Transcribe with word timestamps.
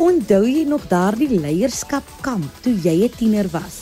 Onthou 0.00 0.46
jy 0.48 0.62
nog 0.64 0.86
daardie 0.88 1.28
leierskapkamp 1.28 2.62
toe 2.64 2.72
jy 2.72 3.04
'n 3.04 3.12
tiener 3.16 3.48
was? 3.52 3.76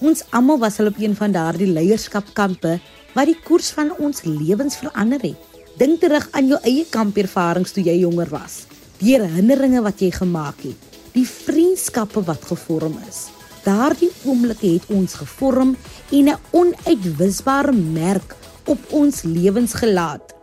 Ons 0.00 0.24
almal 0.30 0.58
was 0.58 0.80
al 0.80 0.86
op 0.86 0.98
een 0.98 1.14
van 1.14 1.32
daardie 1.32 1.70
leierskapkampe 1.70 2.80
wat 3.14 3.26
die 3.26 3.38
koers 3.44 3.70
van 3.70 3.92
ons 3.98 4.22
lewens 4.22 4.76
verander 4.76 5.20
het. 5.22 5.36
Dink 5.78 6.00
terug 6.00 6.28
aan 6.32 6.48
jou 6.48 6.58
eie 6.62 6.84
kampervarings 6.90 7.72
toe 7.72 7.84
jy 7.84 7.98
jonger 8.00 8.28
was. 8.28 8.66
Die 8.98 9.14
herinneringe 9.14 9.82
wat 9.82 10.00
jy 10.00 10.10
gemaak 10.10 10.62
het, 10.62 10.76
die 11.12 11.26
vriendskappe 11.26 12.22
wat 12.24 12.44
gevorm 12.44 12.98
is. 13.08 13.28
Daardie 13.64 14.10
oomblikke 14.24 14.66
het 14.66 14.86
ons 14.88 15.14
gevorm 15.14 15.76
en 16.10 16.28
'n 16.28 16.38
onuitwisbare 16.50 17.72
merk 17.72 18.34
op 18.66 18.78
ons 18.90 19.22
lewens 19.22 19.74
gelaat. 19.74 20.34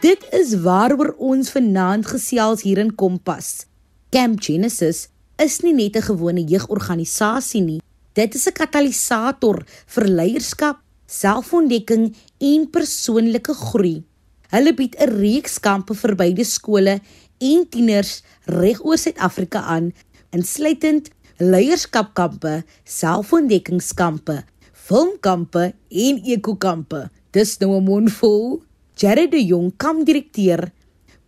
Dit 0.00 0.26
is 0.30 0.54
waaroor 0.54 1.14
ons 1.18 1.50
vanaand 1.50 2.06
gesels 2.06 2.62
hier 2.62 2.78
in 2.78 2.94
Kompas. 2.94 3.66
Camp 4.08 4.40
Genesis 4.40 5.10
is 5.36 5.60
nie 5.60 5.74
net 5.76 5.96
'n 5.96 6.02
gewone 6.02 6.40
jeugorganisasie 6.40 7.60
nie. 7.60 7.80
Dit 8.14 8.34
is 8.34 8.46
'n 8.48 8.52
katalisator 8.52 9.66
vir 9.86 10.04
leierskap, 10.04 10.78
selfontdekking 11.06 12.14
en 12.40 12.70
persoonlike 12.70 13.54
groei. 13.54 14.02
Hulle 14.48 14.72
bied 14.72 14.96
'n 14.96 15.12
reeks 15.20 15.58
kampe 15.60 15.94
vir 15.94 16.14
beide 16.16 16.44
skole 16.44 17.00
en 17.38 17.68
tieners 17.68 18.22
regoor 18.46 18.96
Suid-Afrika 18.96 19.60
aan, 19.60 19.92
insluitend 20.32 21.10
leierskapkampe, 21.38 22.64
selfontdekkingskampe, 22.84 24.44
filmkampe 24.72 25.74
en 25.90 26.22
ekokampe. 26.24 27.10
Dis 27.32 27.58
nou 27.58 27.76
'n 27.76 27.84
mondvol. 27.84 28.62
Jared 28.96 29.30
de 29.30 29.44
Jong, 29.44 29.76
kampdirekteur, 29.76 30.72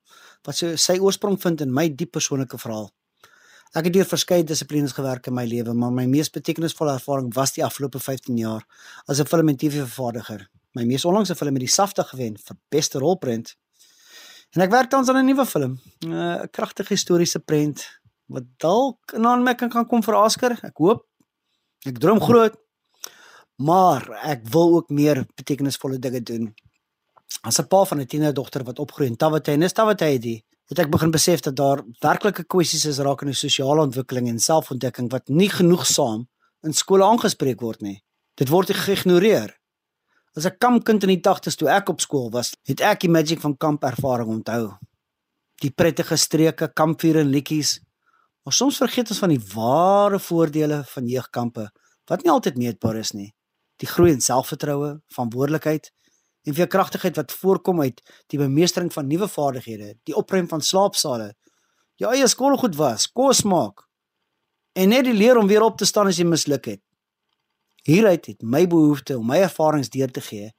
wat 0.44 0.56
sy, 0.56 0.76
sy 0.76 0.98
oorsprong 0.98 1.42
vind 1.42 1.62
in 1.62 1.74
my 1.74 1.90
diep 1.90 2.12
persoonlike 2.12 2.58
verhaal. 2.58 2.92
Ek 3.76 3.86
het 3.86 3.94
deur 3.94 4.06
verskeie 4.06 4.44
dissiplines 4.44 4.94
gewerk 4.94 5.28
in 5.28 5.34
my 5.34 5.46
lewe, 5.46 5.74
maar 5.74 5.92
my 5.92 6.06
mees 6.06 6.30
betekenisvolle 6.30 6.94
ervaring 6.94 7.34
was 7.36 7.52
die 7.52 7.64
afgelope 7.64 8.00
15 8.00 8.38
jaar 8.38 8.64
as 9.08 9.20
'n 9.20 9.26
film 9.26 9.50
en 9.50 9.58
TV-vervaardiger. 9.58 10.48
My 10.74 10.84
mees 10.84 11.06
onlangse 11.06 11.36
film 11.36 11.54
het 11.54 11.66
die 11.66 11.76
SAFTA 11.76 12.04
gewen 12.04 12.38
vir 12.38 12.58
beste 12.70 13.00
rolprent. 13.00 13.56
En 14.56 14.62
ek 14.62 14.72
werk 14.72 14.90
tans 14.90 15.10
aan 15.10 15.18
'n 15.18 15.26
nuwe 15.26 15.46
film, 15.46 15.80
'n 16.06 16.48
kragtige 16.52 16.94
historiese 16.94 17.40
prent 17.40 17.86
wat 18.28 18.44
dalk 18.58 19.14
in 19.14 19.26
aanmerking 19.26 19.72
kan 19.72 19.86
kom 19.86 20.04
vir 20.04 20.16
Oscar. 20.16 20.60
Ek 20.64 20.78
hoop. 20.78 21.06
Ek 21.86 22.00
droom 22.00 22.20
groot. 22.22 22.56
Maar 23.58 24.06
ek 24.24 24.48
wil 24.54 24.76
ook 24.76 24.90
meer 24.90 25.24
betekenisvolle 25.36 26.00
dinge 26.00 26.22
doen. 26.22 26.54
As 27.42 27.60
'n 27.60 27.68
pa 27.68 27.84
van 27.86 28.00
'n 28.00 28.06
tienerdogter 28.06 28.64
wat 28.64 28.80
opgroei 28.80 29.10
in 29.10 29.18
Tawatay 29.18 29.54
en 29.54 29.74
Tawatay 29.74 30.18
die 30.18 30.46
het 30.68 30.80
ek 30.80 30.90
begin 30.92 31.12
besef 31.12 31.42
dat 31.42 31.56
daar 31.56 31.84
werklike 32.04 32.44
kwessies 32.44 32.86
is 32.86 33.00
rakende 33.00 33.34
sosiale 33.34 33.82
ontwikkeling 33.82 34.28
en 34.28 34.40
selfontdekking 34.40 35.12
wat 35.12 35.28
nie 35.28 35.50
genoegsaam 35.50 36.28
in 36.64 36.74
skole 36.74 37.04
aangespreek 37.04 37.62
word 37.62 37.82
nie. 37.82 38.04
Dit 38.36 38.50
word 38.50 38.70
geïgnoreer. 38.70 39.56
As 40.36 40.46
'n 40.46 40.58
kampkind 40.60 41.04
in 41.04 41.10
die 41.10 41.22
80's 41.22 41.56
toe 41.56 41.70
ek 41.70 41.90
op 41.90 42.02
skool 42.02 42.30
was, 42.32 42.54
het 42.64 42.82
ek 42.82 43.00
die 43.00 43.10
magie 43.10 43.40
van 43.40 43.58
kamp 43.58 43.84
ervaring 43.84 44.30
onthou. 44.30 44.78
Die 45.62 45.72
prettige 45.72 46.16
streke, 46.16 46.68
kampvuur 46.74 47.18
en 47.18 47.30
liedjies. 47.30 47.80
Maar 48.44 48.54
soms 48.54 48.78
vergeet 48.78 49.10
ons 49.10 49.20
van 49.20 49.30
die 49.30 49.46
ware 49.56 50.20
voordele 50.20 50.84
van 50.84 51.08
jeugkampe 51.08 51.72
wat 52.06 52.24
nie 52.24 52.32
altyd 52.32 52.58
meetbaar 52.58 52.96
is 52.96 53.12
nie. 53.12 53.34
Die 53.78 53.88
groei 53.88 54.12
in 54.12 54.22
selfvertroue, 54.22 54.98
verantwoordelikheid 55.14 55.92
en 56.48 56.54
veerkragtigheid 56.54 57.16
wat 57.16 57.32
voorkom 57.32 57.82
uit 57.82 58.02
die 58.32 58.40
bemeestering 58.40 58.94
van 58.94 59.08
nuwe 59.08 59.28
vaardighede, 59.28 59.96
die 60.04 60.16
opruim 60.16 60.48
van 60.48 60.62
slaapsale, 60.62 61.34
jou 62.00 62.14
eie 62.14 62.28
skoolgoed 62.28 62.78
was, 62.80 63.08
kos 63.12 63.44
maak 63.44 63.88
en 64.78 64.94
net 64.94 65.08
die 65.08 65.16
leer 65.18 65.38
om 65.38 65.48
weer 65.50 65.66
op 65.66 65.78
te 65.78 65.88
staan 65.90 66.10
as 66.10 66.20
jy 66.20 66.26
misluk 66.30 66.70
het. 66.70 66.82
Hieruit 67.88 68.26
het 68.30 68.44
my 68.44 68.66
behoefte 68.70 69.18
om 69.18 69.26
my 69.26 69.40
ervarings 69.46 69.90
deur 69.90 70.12
te 70.12 70.22
gee 70.22 70.52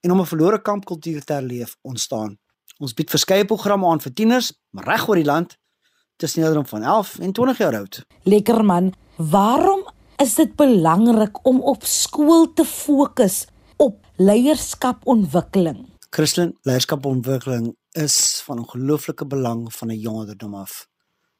en 0.00 0.12
om 0.14 0.20
'n 0.20 0.30
verlore 0.32 0.62
kampkultuur 0.62 1.24
te 1.24 1.32
herleef 1.32 1.76
ontstaan. 1.82 2.38
Ons 2.78 2.94
bied 2.94 3.10
verskeie 3.10 3.44
programme 3.44 3.86
aan 3.86 4.00
vir 4.00 4.12
tieners 4.12 4.52
reg 4.72 5.08
oor 5.08 5.16
die 5.16 5.24
land 5.24 5.58
tussen 6.16 6.42
ouderdom 6.42 6.66
van 6.66 6.82
11 6.82 7.18
en 7.18 7.32
20 7.32 7.58
jaar 7.58 7.76
oud. 7.76 8.02
Lekker 8.22 8.64
man, 8.64 8.94
waarom 9.16 9.84
is 10.20 10.34
dit 10.36 10.52
belangrik 10.56 11.38
om 11.48 11.62
op 11.64 11.84
skool 11.88 12.50
te 12.52 12.64
fokus 12.64 13.46
op 13.80 14.04
leierskapontwikkeling? 14.20 15.86
Christelin, 16.12 16.52
leierskapontwikkeling 16.68 17.70
is 17.96 18.42
van 18.44 18.58
ongelooflike 18.58 19.26
belang 19.26 19.72
van 19.74 19.88
'n 19.88 19.98
jong 19.98 20.16
ouderdom 20.16 20.54
af. 20.54 20.86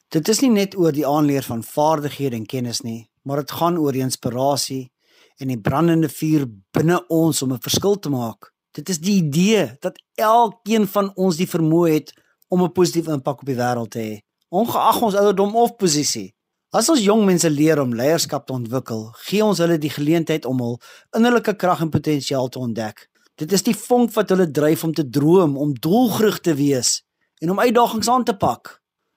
Dit 0.08 0.28
is 0.28 0.40
nie 0.40 0.50
net 0.50 0.76
oor 0.76 0.92
die 0.92 1.06
aanleer 1.06 1.42
van 1.42 1.62
vaardighede 1.62 2.36
en 2.36 2.46
kennis 2.46 2.80
nie, 2.80 3.10
maar 3.22 3.36
dit 3.36 3.50
gaan 3.50 3.78
oor 3.78 3.92
die 3.92 4.02
inspirasie 4.02 4.92
en 5.36 5.48
die 5.48 5.60
brandende 5.60 6.08
vuur 6.08 6.46
binne 6.70 7.06
ons 7.08 7.42
om 7.42 7.52
'n 7.52 7.60
verskil 7.60 7.98
te 7.98 8.08
maak. 8.08 8.52
Dit 8.70 8.88
is 8.88 8.98
die 8.98 9.22
idee 9.22 9.76
dat 9.80 10.02
elkeen 10.14 10.88
van 10.88 11.12
ons 11.16 11.36
die 11.36 11.48
vermoë 11.48 11.92
het 11.92 12.12
om 12.48 12.62
'n 12.62 12.72
positiewe 12.72 13.12
impak 13.12 13.40
op 13.40 13.46
die 13.46 13.56
wêreld 13.56 13.90
te 13.90 13.98
hê, 13.98 14.18
ongeag 14.48 15.02
ons 15.02 15.14
ouderdom 15.14 15.56
of 15.56 15.76
posisie. 15.76 16.34
As 16.70 16.86
ons 16.86 17.00
jong 17.02 17.24
mense 17.26 17.48
leer 17.50 17.80
om 17.82 17.90
leierskap 17.98 18.44
te 18.46 18.54
ontwikkel, 18.54 19.08
gee 19.26 19.42
ons 19.42 19.58
hulle 19.58 19.74
die 19.82 19.90
geleentheid 19.90 20.44
om 20.46 20.60
hul 20.62 20.76
innerlike 21.18 21.56
krag 21.58 21.80
en 21.82 21.90
potensiaal 21.90 22.46
te 22.46 22.60
ontdek. 22.62 23.08
Dit 23.42 23.50
is 23.56 23.66
die 23.66 23.74
vonk 23.74 24.12
wat 24.14 24.30
hulle 24.30 24.46
dryf 24.54 24.84
om 24.86 24.92
te 24.94 25.02
droom, 25.02 25.56
om 25.58 25.72
doelgerig 25.74 26.38
te 26.46 26.54
wees 26.54 27.00
en 27.42 27.50
om 27.50 27.58
uitdagings 27.58 28.06
aan 28.12 28.22
te 28.28 28.36
pak. 28.38 28.76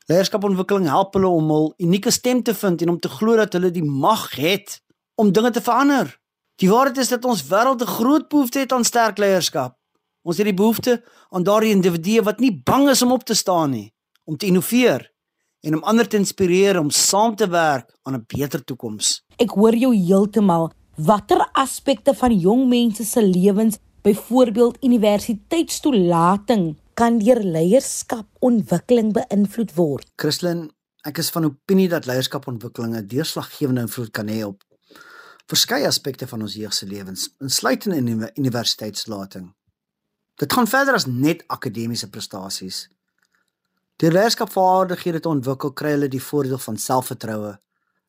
Leierskapontwikkeling 0.09 0.89
help 0.89 1.13
hulle 1.13 1.29
om 1.29 1.53
hul 1.53 1.69
unieke 1.77 2.15
stem 2.15 2.41
te 2.41 2.57
vind 2.57 2.81
en 2.81 2.95
om 2.95 2.99
te 2.99 3.13
glo 3.19 3.37
dat 3.37 3.53
hulle 3.53 3.69
die 3.69 3.85
mag 3.85 4.25
het 4.33 4.79
om 5.21 5.29
dinge 5.29 5.53
te 5.53 5.61
verander. 5.61 6.09
Die 6.57 6.73
waarheid 6.73 6.97
is 7.05 7.13
dat 7.13 7.29
ons 7.29 7.45
wêreld 7.53 7.85
'n 7.85 7.95
groot 8.01 8.29
behoefte 8.33 8.65
het 8.65 8.73
aan 8.73 8.83
sterk 8.83 9.21
leierskap. 9.21 9.77
Ons 10.25 10.37
het 10.37 10.49
die 10.49 10.57
behoefte 10.57 11.03
aan 11.29 11.43
daardie 11.43 11.75
individue 11.77 12.23
wat 12.23 12.39
nie 12.39 12.61
bang 12.65 12.89
is 12.89 13.01
om 13.01 13.11
op 13.11 13.23
te 13.23 13.35
staan 13.35 13.69
nie, 13.69 13.93
om 14.25 14.37
te 14.37 14.45
innoveer 14.45 15.12
en 15.63 15.77
om 15.77 15.83
ander 15.87 16.07
te 16.07 16.19
inspireer 16.19 16.79
om 16.79 16.89
saam 16.91 17.35
te 17.39 17.47
werk 17.47 17.91
aan 18.03 18.15
'n 18.15 18.25
beter 18.27 18.63
toekoms. 18.63 19.23
Ek 19.37 19.49
hoor 19.49 19.75
jou 19.75 19.95
heeltemal. 19.95 20.71
Watter 20.95 21.49
aspekte 21.51 22.13
van 22.13 22.39
jong 22.39 22.67
mense 22.69 23.03
se 23.03 23.23
lewens, 23.23 23.77
byvoorbeeld 24.01 24.77
universiteitstoelating, 24.83 26.75
kan 26.93 27.17
deur 27.17 27.39
leierskapontwikkeling 27.39 29.13
beïnvloed 29.13 29.73
word? 29.73 30.11
Christlyn, 30.15 30.71
ek 31.01 31.17
is 31.17 31.29
van 31.29 31.45
opinie 31.45 31.89
dat 31.89 32.05
leierskapontwikkeling 32.05 32.95
'n 32.95 33.07
deurslaggewende 33.07 33.81
invloed 33.81 34.11
kan 34.11 34.27
hê 34.27 34.43
op 34.45 34.63
verskeie 35.45 35.87
aspekte 35.87 36.27
van 36.27 36.41
ons 36.41 36.53
jeug 36.53 36.73
se 36.73 36.85
lewens, 36.85 37.35
insluitend 37.39 37.95
in 37.95 38.29
universiteitslating. 38.35 39.53
Dit 40.35 40.53
gaan 40.53 40.67
verder 40.67 40.93
as 40.93 41.05
net 41.05 41.43
akademiese 41.47 42.09
prestasies. 42.09 42.89
Deur 44.01 44.11
leierskapvaardighede 44.11 45.19
te 45.19 45.29
ontwikkel, 45.29 45.73
kry 45.73 45.93
hulle 45.95 46.09
die 46.09 46.21
voordeel 46.21 46.57
van 46.57 46.77
selfvertroue, 46.77 47.53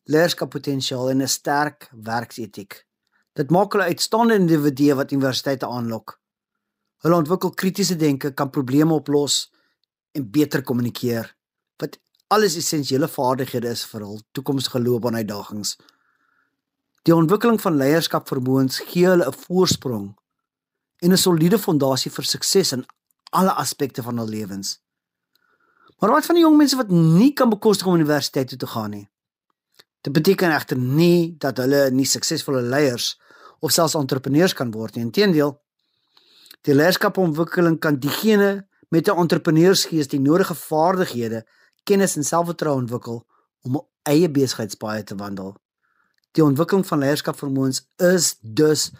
leierskappotensiaal 0.04 1.10
en 1.10 1.22
'n 1.22 1.28
sterk 1.28 1.90
werksetiek. 1.92 2.86
Dit 3.34 3.50
maak 3.50 3.72
hulle 3.72 3.90
uitstaande 3.90 4.34
individue 4.34 4.94
wat 4.94 5.12
universiteite 5.12 5.66
aanlok. 5.66 6.20
Hulle 7.02 7.16
ontwikkel 7.16 7.50
kritiese 7.50 7.96
denke, 7.96 8.32
kan 8.32 8.50
probleme 8.50 8.94
oplos 8.94 9.50
en 10.12 10.30
beter 10.30 10.62
kommunikeer. 10.62 11.34
alles 12.34 12.56
essensiële 12.56 13.08
vaardighede 13.08 13.68
is 13.68 13.84
vir 13.90 14.04
hul 14.06 14.20
toekomstige 14.36 14.80
loopbaanuitdagings. 14.82 15.76
Die 17.04 17.14
ontwikkeling 17.14 17.60
van 17.60 17.76
leierskapvermoëns 17.76 18.80
gee 18.90 19.06
hulle 19.06 19.28
'n 19.28 19.38
voorsprong 19.46 20.06
en 21.04 21.12
'n 21.12 21.16
soliede 21.26 21.58
fondasie 21.58 22.10
vir 22.10 22.24
sukses 22.24 22.72
in 22.72 22.86
alle 23.30 23.52
aspekte 23.52 24.02
van 24.02 24.18
hul 24.18 24.28
lewens. 24.28 24.80
Maar 25.98 26.10
wat 26.10 26.26
van 26.26 26.34
die 26.34 26.44
jong 26.44 26.56
mense 26.56 26.76
wat 26.76 26.88
nie 26.90 27.32
kan 27.32 27.48
bekostig 27.48 27.86
om 27.86 27.94
universiteit 27.94 28.48
toe 28.48 28.58
te 28.58 28.66
gaan 28.66 28.90
nie? 28.90 29.08
Dit 30.04 30.12
beteken 30.12 30.52
egter 30.52 30.76
nie 30.78 31.36
dat 31.38 31.56
hulle 31.56 31.90
nie 31.90 32.04
suksesvolle 32.04 32.62
leiers 32.62 33.14
of 33.60 33.72
selfs 33.72 33.94
entrepreneurs 33.94 34.52
kan 34.52 34.70
word 34.70 34.94
nie. 34.94 35.04
Inteendeel, 35.04 35.54
die 36.64 36.74
leierskapontwikkeling 36.74 37.78
kan 37.80 37.96
diegene 37.96 38.66
met 38.88 39.08
'n 39.08 39.18
entrepreneursgees 39.18 40.08
die 40.08 40.20
nodige 40.20 40.54
vaardighede, 40.54 41.46
kennis 41.84 42.16
en 42.16 42.24
selfvertroue 42.24 42.76
ontwikkel 42.82 43.24
om 43.62 43.76
'n 43.76 43.86
eie 44.02 44.30
besigheidspaaie 44.30 45.04
te 45.04 45.14
wandel. 45.14 45.56
Die 46.32 46.44
ontwikkeling 46.44 46.86
van 46.86 46.98
leierskapvermoëns 46.98 47.86
is 47.96 48.36
dus 48.40 48.92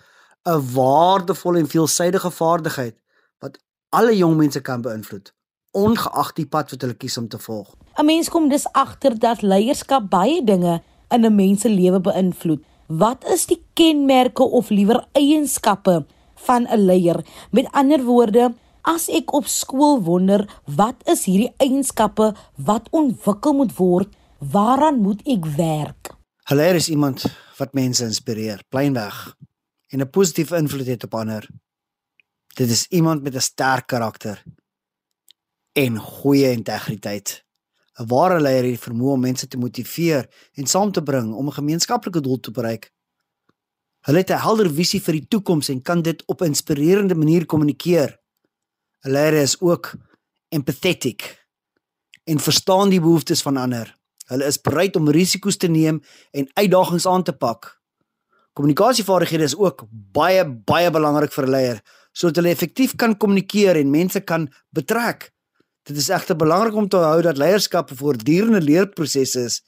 'n 0.44 0.72
waardevolle 0.72 1.58
en 1.58 1.68
veelsidige 1.68 2.30
vaardigheid 2.30 2.96
wat 3.38 3.58
alle 3.88 4.16
jong 4.16 4.36
mense 4.36 4.60
kan 4.60 4.80
beïnvloed, 4.80 5.33
ongeag 5.74 6.32
die 6.38 6.46
pad 6.46 6.70
wat 6.70 6.84
hulle 6.84 6.96
kies 6.98 7.18
om 7.18 7.28
te 7.28 7.38
volg. 7.38 7.74
'n 7.98 8.06
Mens 8.06 8.28
kom 8.28 8.48
dus 8.48 8.66
agter 8.72 9.18
dat 9.18 9.42
leierskap 9.42 10.10
baie 10.10 10.44
dinge 10.44 10.82
in 11.10 11.24
'n 11.24 11.34
mens 11.34 11.60
se 11.60 11.68
lewe 11.68 12.00
beïnvloed. 12.00 12.62
Wat 12.86 13.24
is 13.24 13.46
die 13.46 13.62
kenmerke 13.74 14.42
of 14.42 14.70
liewer 14.70 15.06
eienskappe 15.12 16.06
van 16.34 16.66
'n 16.66 16.78
leier? 16.78 17.24
Met 17.50 17.68
ander 17.72 18.02
woorde, 18.04 18.54
as 18.82 19.08
ek 19.08 19.32
op 19.32 19.46
skool 19.46 20.02
wonder, 20.02 20.48
wat 20.64 20.96
is 21.04 21.24
hierdie 21.24 21.54
eienskappe 21.56 22.34
wat 22.56 22.88
ontwikkel 22.90 23.52
moet 23.52 23.76
word? 23.76 24.08
Waaraan 24.38 25.00
moet 25.00 25.20
ek 25.26 25.46
werk? 25.46 26.14
'n 26.50 26.54
Leier 26.56 26.74
is 26.74 26.88
iemand 26.88 27.24
wat 27.56 27.72
mense 27.72 28.04
inspireer, 28.04 28.62
plainweg, 28.68 29.36
en 29.88 30.00
'n 30.00 30.10
positiewe 30.10 30.56
invloed 30.56 30.86
het 30.86 31.04
op 31.04 31.14
ander. 31.14 31.48
Dit 32.54 32.70
is 32.70 32.86
iemand 32.90 33.22
met 33.22 33.34
'n 33.34 33.40
sterk 33.40 33.86
karakter 33.86 34.42
en 35.74 35.98
goeie 35.98 36.50
integriteit. 36.50 37.44
'n 37.98 38.06
Ware 38.10 38.40
leier 38.40 38.64
het 38.64 38.74
die 38.74 38.86
vermoë 38.90 39.12
om 39.14 39.20
mense 39.20 39.46
te 39.46 39.58
motiveer 39.58 40.26
en 40.58 40.66
saam 40.66 40.92
te 40.92 41.02
bring 41.02 41.34
om 41.34 41.46
'n 41.46 41.58
gemeenskaplike 41.58 42.20
doel 42.20 42.40
te 42.40 42.50
bereik. 42.50 42.92
Hulle 44.06 44.18
het 44.18 44.30
'n 44.30 44.42
helder 44.46 44.70
visie 44.70 45.00
vir 45.00 45.12
die 45.12 45.28
toekoms 45.28 45.68
en 45.68 45.82
kan 45.82 46.02
dit 46.02 46.22
op 46.26 46.40
'n 46.40 46.44
inspirerende 46.44 47.14
manier 47.14 47.46
kommunikeer. 47.46 48.18
'n 49.04 49.10
Leier 49.10 49.42
is 49.42 49.60
ook 49.60 49.94
empathetic 50.48 51.46
en 52.24 52.38
verstaan 52.38 52.88
die 52.88 53.00
behoeftes 53.00 53.42
van 53.42 53.56
ander. 53.56 53.96
Hulle 54.26 54.44
is 54.44 54.60
bereid 54.60 54.96
om 54.96 55.08
risiko's 55.08 55.56
te 55.56 55.68
neem 55.68 56.02
en 56.30 56.50
uitdagings 56.54 57.06
aan 57.06 57.22
te 57.22 57.32
pak. 57.32 57.80
Kommunikasievaardighede 58.52 59.42
is 59.42 59.56
ook 59.56 59.84
baie 59.90 60.44
baie 60.64 60.90
belangrik 60.90 61.32
vir 61.32 61.44
'n 61.46 61.50
leier 61.50 61.82
sodat 62.12 62.36
hulle 62.36 62.48
effektief 62.48 62.94
kan 62.94 63.16
kommunikeer 63.16 63.76
en 63.76 63.90
mense 63.90 64.20
kan 64.20 64.52
betrek. 64.70 65.33
Dit 65.84 65.96
is 66.00 66.08
egter 66.08 66.36
belangrik 66.36 66.74
om 66.74 66.86
te 66.88 66.96
onthou 66.96 67.22
dat 67.22 67.36
leierskap 67.36 67.90
'n 67.90 67.96
voortdurende 67.96 68.60
leerproses 68.60 69.34
is 69.36 69.62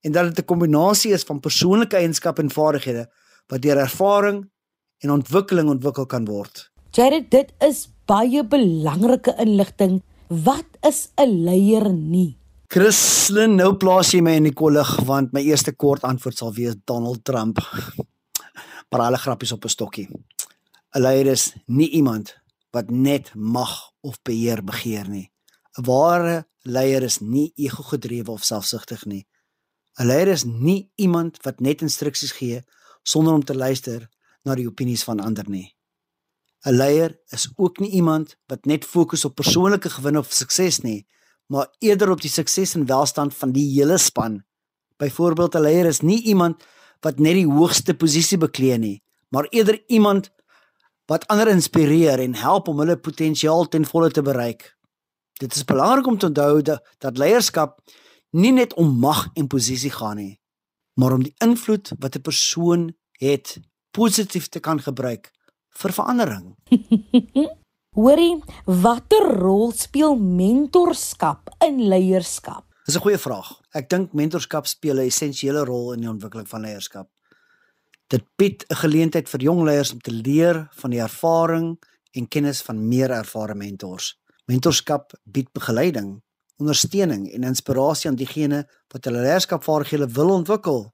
en 0.00 0.12
dat 0.12 0.24
dit 0.24 0.38
'n 0.38 0.44
kombinasie 0.44 1.12
is 1.12 1.22
van 1.22 1.40
persoonlike 1.40 1.96
eienskappe 1.96 2.42
en 2.42 2.50
vaardighede 2.50 3.10
wat 3.46 3.62
deur 3.62 3.76
ervaring 3.76 4.50
en 4.98 5.10
ontwikkeling 5.10 5.68
ontwikkel 5.68 6.06
kan 6.06 6.24
word. 6.24 6.70
Jared, 6.90 7.30
dit 7.30 7.52
is 7.58 7.88
baie 8.04 8.46
belangrike 8.46 9.34
inligting. 9.38 10.02
Wat 10.28 10.66
is 10.80 11.08
'n 11.16 11.44
leier 11.44 11.92
nie? 11.92 12.38
Christlyn, 12.66 13.54
nou 13.54 13.74
plaas 13.74 14.10
jy 14.12 14.20
my 14.20 14.34
in 14.36 14.42
die 14.42 14.52
kollig 14.52 15.00
want 15.04 15.32
my 15.32 15.40
eerste 15.40 15.72
kort 15.72 16.02
antwoord 16.02 16.36
sal 16.36 16.52
wees 16.52 16.74
Donald 16.84 17.24
Trump. 17.24 17.58
maar 18.90 19.00
alle 19.00 19.16
grappies 19.16 19.52
op 19.52 19.64
'n 19.64 19.68
stokkie. 19.68 20.08
'n 20.92 21.00
Leier 21.00 21.26
is 21.26 21.54
nie 21.66 21.88
iemand 21.90 22.36
wat 22.70 22.90
net 22.90 23.32
mag 23.34 23.90
of 24.00 24.22
beheer 24.22 24.64
begeer 24.64 25.08
nie. 25.08 25.33
'n 25.78 25.84
Ware 25.86 26.46
leier 26.62 27.02
is 27.02 27.20
nie 27.20 27.52
ego-gedrewe 27.56 28.30
of 28.30 28.44
selfsugtig 28.44 29.04
nie. 29.04 29.26
'n 29.98 30.06
Leier 30.06 30.28
is 30.28 30.44
nie 30.44 30.90
iemand 30.94 31.38
wat 31.42 31.60
net 31.60 31.82
instruksies 31.82 32.32
gee 32.32 32.62
sonder 33.02 33.34
om 33.34 33.44
te 33.44 33.54
luister 33.54 34.08
na 34.44 34.54
die 34.54 34.66
opinies 34.66 35.04
van 35.04 35.20
ander 35.20 35.48
nie. 35.48 35.74
'n 36.66 36.74
Leier 36.74 37.18
is 37.30 37.48
ook 37.56 37.78
nie 37.78 37.90
iemand 37.90 38.36
wat 38.46 38.64
net 38.64 38.84
fokus 38.84 39.24
op 39.24 39.34
persoonlike 39.34 39.90
gewin 39.90 40.18
of 40.18 40.32
sukses 40.32 40.80
nie, 40.82 41.06
maar 41.46 41.68
eerder 41.78 42.10
op 42.10 42.20
die 42.20 42.30
sukses 42.30 42.74
en 42.74 42.86
welstand 42.86 43.34
van 43.34 43.52
die 43.52 43.66
hele 43.74 43.98
span. 43.98 44.44
Byvoorbeeld 44.96 45.54
'n 45.54 45.60
leier 45.60 45.86
is 45.86 46.00
nie 46.00 46.22
iemand 46.22 46.64
wat 47.00 47.18
net 47.18 47.34
die 47.34 47.50
hoogste 47.50 47.94
posisie 47.94 48.38
beklee 48.38 48.78
nie, 48.78 49.02
maar 49.28 49.46
eerder 49.50 49.82
iemand 49.86 50.30
wat 51.06 51.26
ander 51.26 51.48
inspireer 51.48 52.18
en 52.18 52.34
help 52.34 52.68
om 52.68 52.78
hulle 52.78 52.96
potensiaal 52.96 53.68
ten 53.68 53.84
volle 53.84 54.10
te 54.10 54.22
bereik. 54.22 54.76
Dit 55.40 55.54
is 55.54 55.64
belangrik 55.64 56.06
om 56.06 56.18
te 56.18 56.26
onthou 56.26 56.62
dat, 56.62 56.82
dat 56.98 57.18
leierskap 57.18 57.80
nie 58.30 58.52
net 58.52 58.74
om 58.74 58.98
mag 58.98 59.28
en 59.34 59.46
posisie 59.46 59.90
gaan 59.90 60.16
nie, 60.16 60.40
maar 60.94 61.12
om 61.12 61.22
die 61.22 61.34
invloed 61.42 61.92
wat 61.98 62.16
'n 62.16 62.20
persoon 62.20 62.94
het 63.18 63.60
positief 63.90 64.48
te 64.48 64.60
kan 64.60 64.80
gebruik 64.80 65.30
vir 65.68 65.92
verandering. 65.92 66.54
Hoorie, 67.98 68.42
watter 68.64 69.26
rol 69.38 69.72
speel 69.72 70.16
mentorskap 70.18 71.50
in 71.62 71.88
leierskap? 71.88 72.64
Dis 72.84 72.96
'n 72.96 73.00
goeie 73.00 73.18
vraag. 73.18 73.60
Ek 73.72 73.88
dink 73.88 74.12
mentorskap 74.12 74.66
speel 74.66 74.98
'n 74.98 75.06
essensiële 75.06 75.64
rol 75.64 75.92
in 75.92 76.00
die 76.00 76.10
ontwikkeling 76.10 76.48
van 76.48 76.60
leierskap. 76.60 77.08
Dit 78.08 78.24
bied 78.36 78.64
'n 78.68 78.74
geleentheid 78.74 79.28
vir 79.28 79.40
jong 79.40 79.64
leiers 79.64 79.92
om 79.92 80.00
te 80.00 80.12
leer 80.12 80.68
van 80.70 80.90
die 80.90 81.00
ervaring 81.00 81.78
en 82.12 82.28
kennis 82.28 82.62
van 82.62 82.88
meer 82.88 83.10
ervare 83.10 83.54
mentors. 83.54 84.18
Mentorskap 84.50 85.14
bied 85.24 85.48
begeleiding, 85.52 86.18
ondersteuning 86.60 87.28
en 87.32 87.46
inspirasie 87.48 88.10
aan 88.10 88.18
diegene 88.20 88.64
wat 88.92 89.04
hulle 89.08 89.22
leierskapvaardighede 89.24 90.10
wil 90.16 90.34
ontwikkel. 90.34 90.84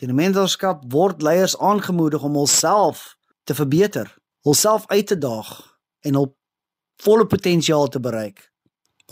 Deur 0.00 0.14
mentorskap 0.14 0.82
word 0.92 1.22
leiers 1.22 1.58
aangemoedig 1.58 2.22
om 2.22 2.34
hulself 2.40 3.14
te 3.44 3.54
verbeter, 3.54 4.08
hulself 4.42 4.88
uit 4.88 5.06
te 5.06 5.18
daag 5.18 5.52
en 6.00 6.18
hul 6.18 6.32
volle 7.04 7.26
potensiaal 7.26 7.88
te 7.88 8.00
bereik. 8.00 8.50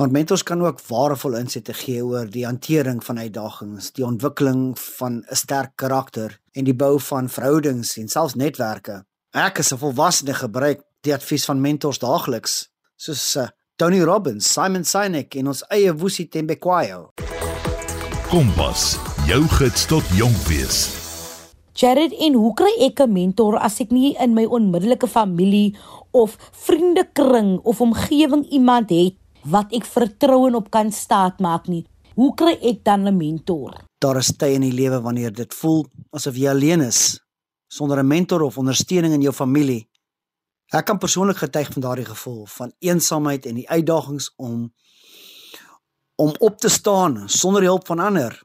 Maar 0.01 0.11
mentors 0.11 0.43
kan 0.43 0.63
ook 0.65 0.81
waardevol 0.89 1.37
insette 1.37 1.75
gee 1.77 2.01
oor 2.05 2.31
die 2.31 2.47
hantering 2.49 3.03
van 3.05 3.19
uitdagings, 3.19 3.91
die 3.93 4.05
ontwikkeling 4.05 4.79
van 4.79 5.21
'n 5.21 5.37
sterk 5.37 5.77
karakter 5.77 6.41
en 6.53 6.65
die 6.65 6.75
bou 6.75 7.01
van 7.01 7.29
verhoudings 7.29 7.97
en 7.97 8.09
selfs 8.09 8.35
netwerke. 8.35 9.05
Ek 9.31 9.59
as 9.59 9.73
'n 9.73 9.79
volwassene 9.79 10.35
gebruik 10.35 10.81
die 11.01 11.15
advies 11.15 11.45
van 11.45 11.61
mentors 11.61 11.99
daagliks, 11.99 12.71
soos 12.97 13.37
uh, 13.37 13.49
Tony 13.77 14.03
Robbins, 14.05 14.45
Simon 14.45 14.85
Sinek 14.85 15.33
en 15.41 15.49
ons 15.49 15.63
eie 15.73 15.93
Wusi 15.97 16.27
Tembekwayo. 16.29 17.07
Kompas, 18.29 18.99
jou 19.25 19.41
gids 19.57 19.87
tot 19.89 20.11
jonk 20.17 20.37
wees. 20.45 20.83
Jared, 21.81 22.13
en 22.13 22.37
hoe 22.37 22.53
kry 22.53 22.73
ek 22.85 23.01
'n 23.01 23.13
mentor 23.13 23.57
as 23.57 23.81
ek 23.81 23.91
nie 23.91 24.15
in 24.21 24.35
my 24.35 24.45
onmiddellike 24.45 25.09
familie 25.09 25.75
of 26.13 26.37
vriendekring 26.53 27.61
of 27.65 27.81
omgewing 27.81 28.45
iemand 28.53 28.91
het 28.91 29.17
wat 29.45 29.73
ek 29.73 29.85
vertrou 29.85 30.47
en 30.49 30.55
op 30.55 30.71
kan 30.71 30.93
staatmaak 30.93 31.67
nie. 31.69 31.87
Hoe 32.15 32.35
kry 32.35 32.59
ek 32.61 32.85
dan 32.85 33.09
'n 33.09 33.17
mentor? 33.17 33.73
Daar 33.99 34.19
is 34.19 34.37
tye 34.37 34.55
in 34.55 34.61
die 34.61 34.73
lewe 34.73 35.01
wanneer 35.01 35.33
dit 35.33 35.55
voel 35.55 35.87
asof 36.13 36.37
jy 36.37 36.49
alleen 36.49 36.81
is 36.81 37.19
sonder 37.69 37.99
'n 37.99 38.07
mentor 38.07 38.43
of 38.43 38.59
ondersteuning 38.59 39.15
in 39.15 39.23
jou 39.23 39.33
familie. 39.33 39.89
Ek 40.73 40.87
kan 40.89 40.99
persoonlik 40.99 41.43
getuig 41.43 41.69
van 41.73 41.85
daardie 41.85 42.09
gevoel 42.09 42.47
van 42.47 42.73
eensaamheid 42.81 43.47
en 43.47 43.61
die 43.61 43.69
uitdagings 43.69 44.31
om 44.37 44.73
om 46.17 46.33
op 46.39 46.59
te 46.61 46.69
staan 46.69 47.29
sonder 47.29 47.63
hulp 47.63 47.87
van 47.87 47.99
ander. 47.99 48.43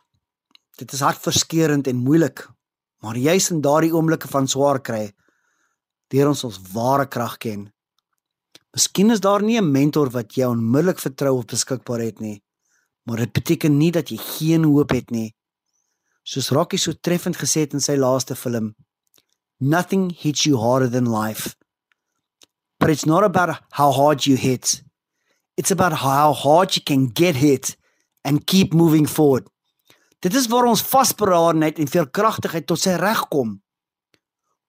Dit 0.78 0.92
is 0.92 1.00
hartverskeurende 1.00 1.90
en 1.90 2.04
moeilik, 2.04 2.48
maar 3.04 3.18
juis 3.18 3.50
in 3.52 3.62
daardie 3.62 3.94
oomblikke 3.94 4.28
van 4.28 4.48
swaar 4.48 4.80
kry, 4.82 5.12
leer 6.14 6.28
ons 6.28 6.44
ons 6.44 6.60
ware 6.74 7.08
krag 7.08 7.38
ken 7.38 7.68
Miskien 8.78 9.10
is 9.10 9.20
daar 9.26 9.42
nie 9.42 9.58
'n 9.58 9.72
mentor 9.72 10.10
wat 10.14 10.36
jy 10.36 10.46
onmiddellik 10.46 11.00
vertrou 11.00 11.38
of 11.38 11.46
beskikbaar 11.46 12.00
het 12.00 12.20
nie, 12.20 12.44
maar 13.06 13.18
dit 13.18 13.32
beteken 13.34 13.78
nie 13.78 13.92
dat 13.92 14.10
jy 14.10 14.18
geen 14.18 14.64
hoop 14.64 14.90
het 14.90 15.10
nie. 15.10 15.34
Soos 16.24 16.50
Rocky 16.50 16.78
so 16.78 16.94
treffend 16.94 17.38
gesê 17.38 17.60
het 17.66 17.74
in 17.74 17.80
sy 17.80 17.96
laaste 17.96 18.36
film, 18.36 18.76
Nothing 19.60 20.12
hits 20.12 20.44
you 20.44 20.58
harder 20.58 20.90
than 20.90 21.10
life. 21.10 21.56
But 22.78 22.90
it's 22.90 23.06
not 23.06 23.24
about 23.24 23.60
how 23.72 23.92
hard 23.92 24.26
you 24.26 24.36
hit. 24.36 24.84
It's 25.58 25.72
about 25.72 25.94
how 25.94 26.34
hard 26.34 26.76
you 26.76 26.82
can 26.82 27.08
get 27.08 27.36
hit 27.36 27.76
and 28.24 28.46
keep 28.46 28.74
moving 28.74 29.08
forward. 29.08 29.48
Dit 30.20 30.34
is 30.34 30.48
waar 30.48 30.66
ons 30.66 30.82
vasberadenheid 30.82 31.80
en 31.80 31.90
veerkragtigheid 31.90 32.66
tot 32.68 32.82
sy 32.82 32.96
reg 32.98 33.28
kom. 33.30 33.62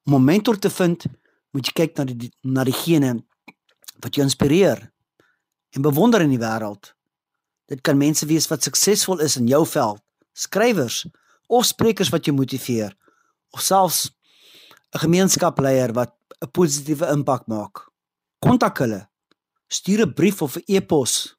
Om 0.05 0.15
'n 0.15 0.25
mentor 0.25 0.59
te 0.59 0.71
vind, 0.71 1.07
moet 1.53 1.67
jy 1.67 1.73
kyk 1.73 1.97
na 1.97 2.05
die 2.05 2.31
na 2.43 2.65
diegene 2.65 3.25
wat 4.01 4.15
jou 4.15 4.25
inspireer 4.25 4.93
en 5.71 5.83
bewonder 5.83 6.21
in 6.21 6.31
die 6.31 6.39
wêreld. 6.41 6.95
Dit 7.69 7.81
kan 7.81 7.99
mense 7.99 8.27
wees 8.27 8.49
wat 8.49 8.63
suksesvol 8.63 9.21
is 9.21 9.37
in 9.37 9.49
jou 9.49 9.67
veld, 9.67 10.01
skrywers 10.33 11.07
of 11.49 11.65
sprekers 11.65 12.09
wat 12.09 12.25
jou 12.25 12.37
motiveer, 12.37 12.95
of 13.51 13.61
selfs 13.61 14.11
'n 14.95 14.99
gemeenskapsleier 14.99 15.93
wat 15.93 16.15
'n 16.41 16.51
positiewe 16.51 17.07
impak 17.13 17.47
maak. 17.47 17.88
Kontak 18.39 18.79
hulle. 18.79 19.09
Stuur 19.69 20.07
'n 20.07 20.15
brief 20.15 20.43
of 20.43 20.57
'n 20.57 20.63
e-pos 20.67 21.37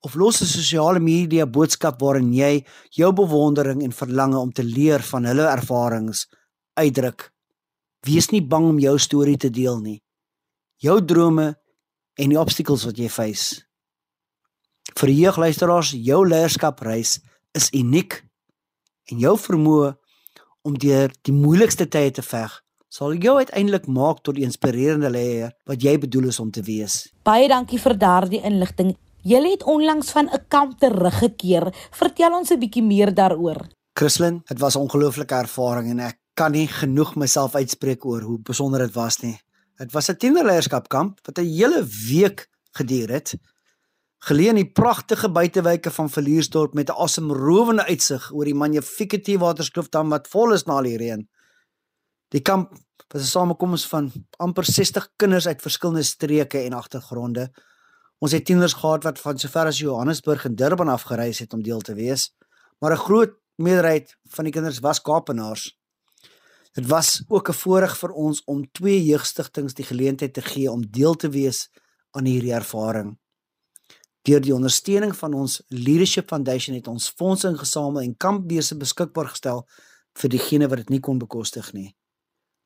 of 0.00 0.14
los 0.14 0.40
'n 0.40 0.46
sosiale 0.46 1.00
media 1.00 1.46
boodskap 1.46 2.00
waarin 2.00 2.32
jy 2.32 2.64
jou 2.90 3.12
bewondering 3.12 3.82
en 3.82 3.92
verlange 3.92 4.38
om 4.38 4.52
te 4.52 4.62
leer 4.62 5.02
van 5.02 5.24
hulle 5.24 5.46
ervarings 5.46 6.28
uitdruk. 6.74 7.32
Wees 8.06 8.28
nie 8.30 8.42
bang 8.42 8.64
om 8.68 8.78
jou 8.78 8.98
storie 8.98 9.36
te 9.36 9.50
deel 9.50 9.80
nie. 9.80 10.02
Jou 10.76 11.04
drome 11.04 11.56
en 12.14 12.28
die 12.28 12.38
obstacles 12.38 12.84
wat 12.84 12.96
jy 12.96 13.08
face. 13.08 13.66
Vir 14.98 15.08
die 15.08 15.20
jeugluisteraars, 15.24 15.90
jou 15.90 16.28
leierskapreis 16.28 17.20
is 17.52 17.70
uniek 17.72 18.24
en 19.10 19.18
jou 19.18 19.36
vermoë 19.36 19.96
om 20.62 20.78
deur 20.78 21.10
die 21.22 21.32
moeilikste 21.32 21.88
tye 21.88 22.10
te 22.10 22.22
veg 22.22 22.62
sal 22.88 23.14
jou 23.14 23.36
uiteindelik 23.36 23.86
maak 23.86 24.22
tot 24.24 24.38
die 24.38 24.44
inspirerende 24.46 25.10
leier 25.10 25.52
wat 25.68 25.82
jy 25.82 25.98
bedoel 25.98 26.28
is 26.32 26.40
om 26.40 26.50
te 26.50 26.62
wees. 26.62 27.08
Baie 27.24 27.48
dankie 27.48 27.78
vir 27.78 27.96
daardie 27.98 28.42
inligting. 28.44 28.94
Jy 29.28 29.42
het 29.44 29.64
onlangs 29.64 30.10
van 30.10 30.28
'n 30.32 30.44
kamp 30.48 30.78
teruggekeer. 30.78 31.72
Vertel 31.90 32.32
ons 32.32 32.50
'n 32.50 32.58
bietjie 32.58 32.82
meer 32.82 33.14
daaroor. 33.14 33.68
Christlyn, 33.94 34.42
dit 34.44 34.58
was 34.58 34.76
'n 34.76 34.80
ongelooflike 34.80 35.34
ervaring 35.34 35.90
en 35.90 36.00
ek 36.00 36.18
kan 36.34 36.52
nie 36.52 36.68
genoeg 36.68 37.16
myself 37.16 37.54
uitspreek 37.54 38.04
oor 38.04 38.22
hoe 38.22 38.38
besonder 38.38 38.80
dit 38.80 38.94
was 38.94 39.20
nie. 39.22 39.38
Dit 39.76 39.92
was 39.92 40.08
'n 40.08 40.16
tienerleierskapkamp 40.16 41.20
wat 41.26 41.38
'n 41.38 41.44
hele 41.44 41.86
week 42.08 42.48
geduur 42.72 43.10
het 43.10 43.34
geleë 44.26 44.52
in 44.52 44.60
die 44.62 44.72
pragtige 44.74 45.30
buitewyke 45.30 45.90
van 45.94 46.10
Verliersdorp 46.10 46.74
met 46.74 46.90
'n 46.90 46.98
asemrowende 46.98 47.84
uitsig 47.86 48.30
oor 48.32 48.44
die 48.44 48.54
magnifieke 48.54 49.20
T-waterskloof 49.20 49.88
wat 49.90 50.28
vol 50.28 50.52
is 50.52 50.64
na 50.64 50.82
die 50.82 50.96
reën. 50.96 51.28
Die 52.28 52.42
kamp 52.42 52.72
was 53.08 53.22
'n 53.22 53.26
samekoms 53.26 53.86
van 53.86 54.12
amper 54.36 54.64
60 54.64 55.12
kinders 55.16 55.46
uit 55.46 55.62
verskillende 55.62 56.02
streke 56.02 56.58
en 56.58 56.72
agtergronde. 56.72 57.52
Ons 58.18 58.32
het 58.32 58.44
tieners 58.44 58.72
gehad 58.72 59.02
wat 59.02 59.18
van 59.18 59.38
sover 59.38 59.66
as 59.66 59.78
Johannesburg 59.78 60.44
en 60.44 60.54
Durban 60.54 60.88
afgereis 60.88 61.38
het 61.38 61.52
om 61.52 61.62
deel 61.62 61.80
te 61.80 61.94
wees, 61.94 62.34
maar 62.78 62.92
'n 62.92 63.04
groot 63.06 63.32
meerderheid 63.54 64.16
van 64.24 64.44
die 64.44 64.52
kinders 64.52 64.78
was 64.78 65.00
Kaapenaars. 65.00 65.78
Dit 66.72 66.86
was 66.86 67.22
ook 67.28 67.48
'n 67.48 67.52
voorreg 67.52 67.98
vir 67.98 68.10
ons 68.10 68.44
om 68.44 68.70
twee 68.72 69.04
jeugstigtings 69.04 69.74
die 69.74 69.84
geleentheid 69.84 70.32
te 70.32 70.42
gee 70.42 70.70
om 70.70 70.90
deel 70.90 71.14
te 71.14 71.28
wees 71.28 71.70
aan 72.10 72.24
hierdie 72.24 72.52
ervaring. 72.52 73.18
Deur 74.22 74.40
die 74.40 74.54
ondersteuning 74.54 75.16
van 75.16 75.34
ons 75.34 75.62
Leadership 75.68 76.28
Foundation 76.28 76.76
het 76.76 76.88
ons 76.88 77.08
fondse 77.08 77.48
ingesamel 77.48 78.00
en 78.00 78.16
kampbeurse 78.16 78.76
beskikbaar 78.76 79.28
gestel 79.28 79.68
vir 80.12 80.28
diegene 80.30 80.68
wat 80.68 80.78
dit 80.78 80.88
nie 80.88 81.00
kon 81.00 81.18
bekostig 81.18 81.72
nie. 81.72 81.97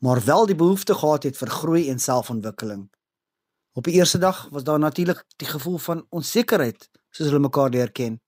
Maar 0.02 0.20
wel 0.26 0.46
die 0.50 0.58
behoefte 0.58 0.94
gehad 0.98 1.22
het 1.28 1.38
vir 1.38 1.50
groei 1.50 1.82
en 1.90 2.02
selfontwikkeling. 2.02 2.88
Op 3.78 3.86
die 3.86 3.94
eerste 3.94 4.18
dag 4.18 4.48
was 4.50 4.64
daar 4.66 4.78
natuurlik 4.82 5.24
die 5.36 5.48
gevoel 5.48 5.78
van 5.78 6.06
onsekerheid 6.10 6.88
soos 7.10 7.28
hulle 7.30 7.42
mekaar 7.44 7.70
leer 7.70 7.92
ken. 7.92 8.18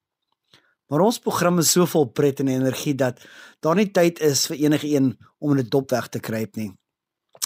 Maar 0.86 1.00
ons 1.00 1.18
program 1.18 1.58
is 1.58 1.72
so 1.74 1.86
vol 1.88 2.06
pret 2.12 2.40
en 2.40 2.48
energie 2.48 2.94
dat 2.94 3.20
daar 3.60 3.74
nie 3.74 3.90
tyd 3.90 4.20
is 4.20 4.46
vir 4.46 4.56
enige 4.68 4.88
een 4.88 5.16
om 5.38 5.56
in 5.56 5.64
'n 5.64 5.68
dop 5.68 5.90
weg 5.90 6.08
te 6.08 6.20
kruip 6.20 6.56
nie. 6.56 6.72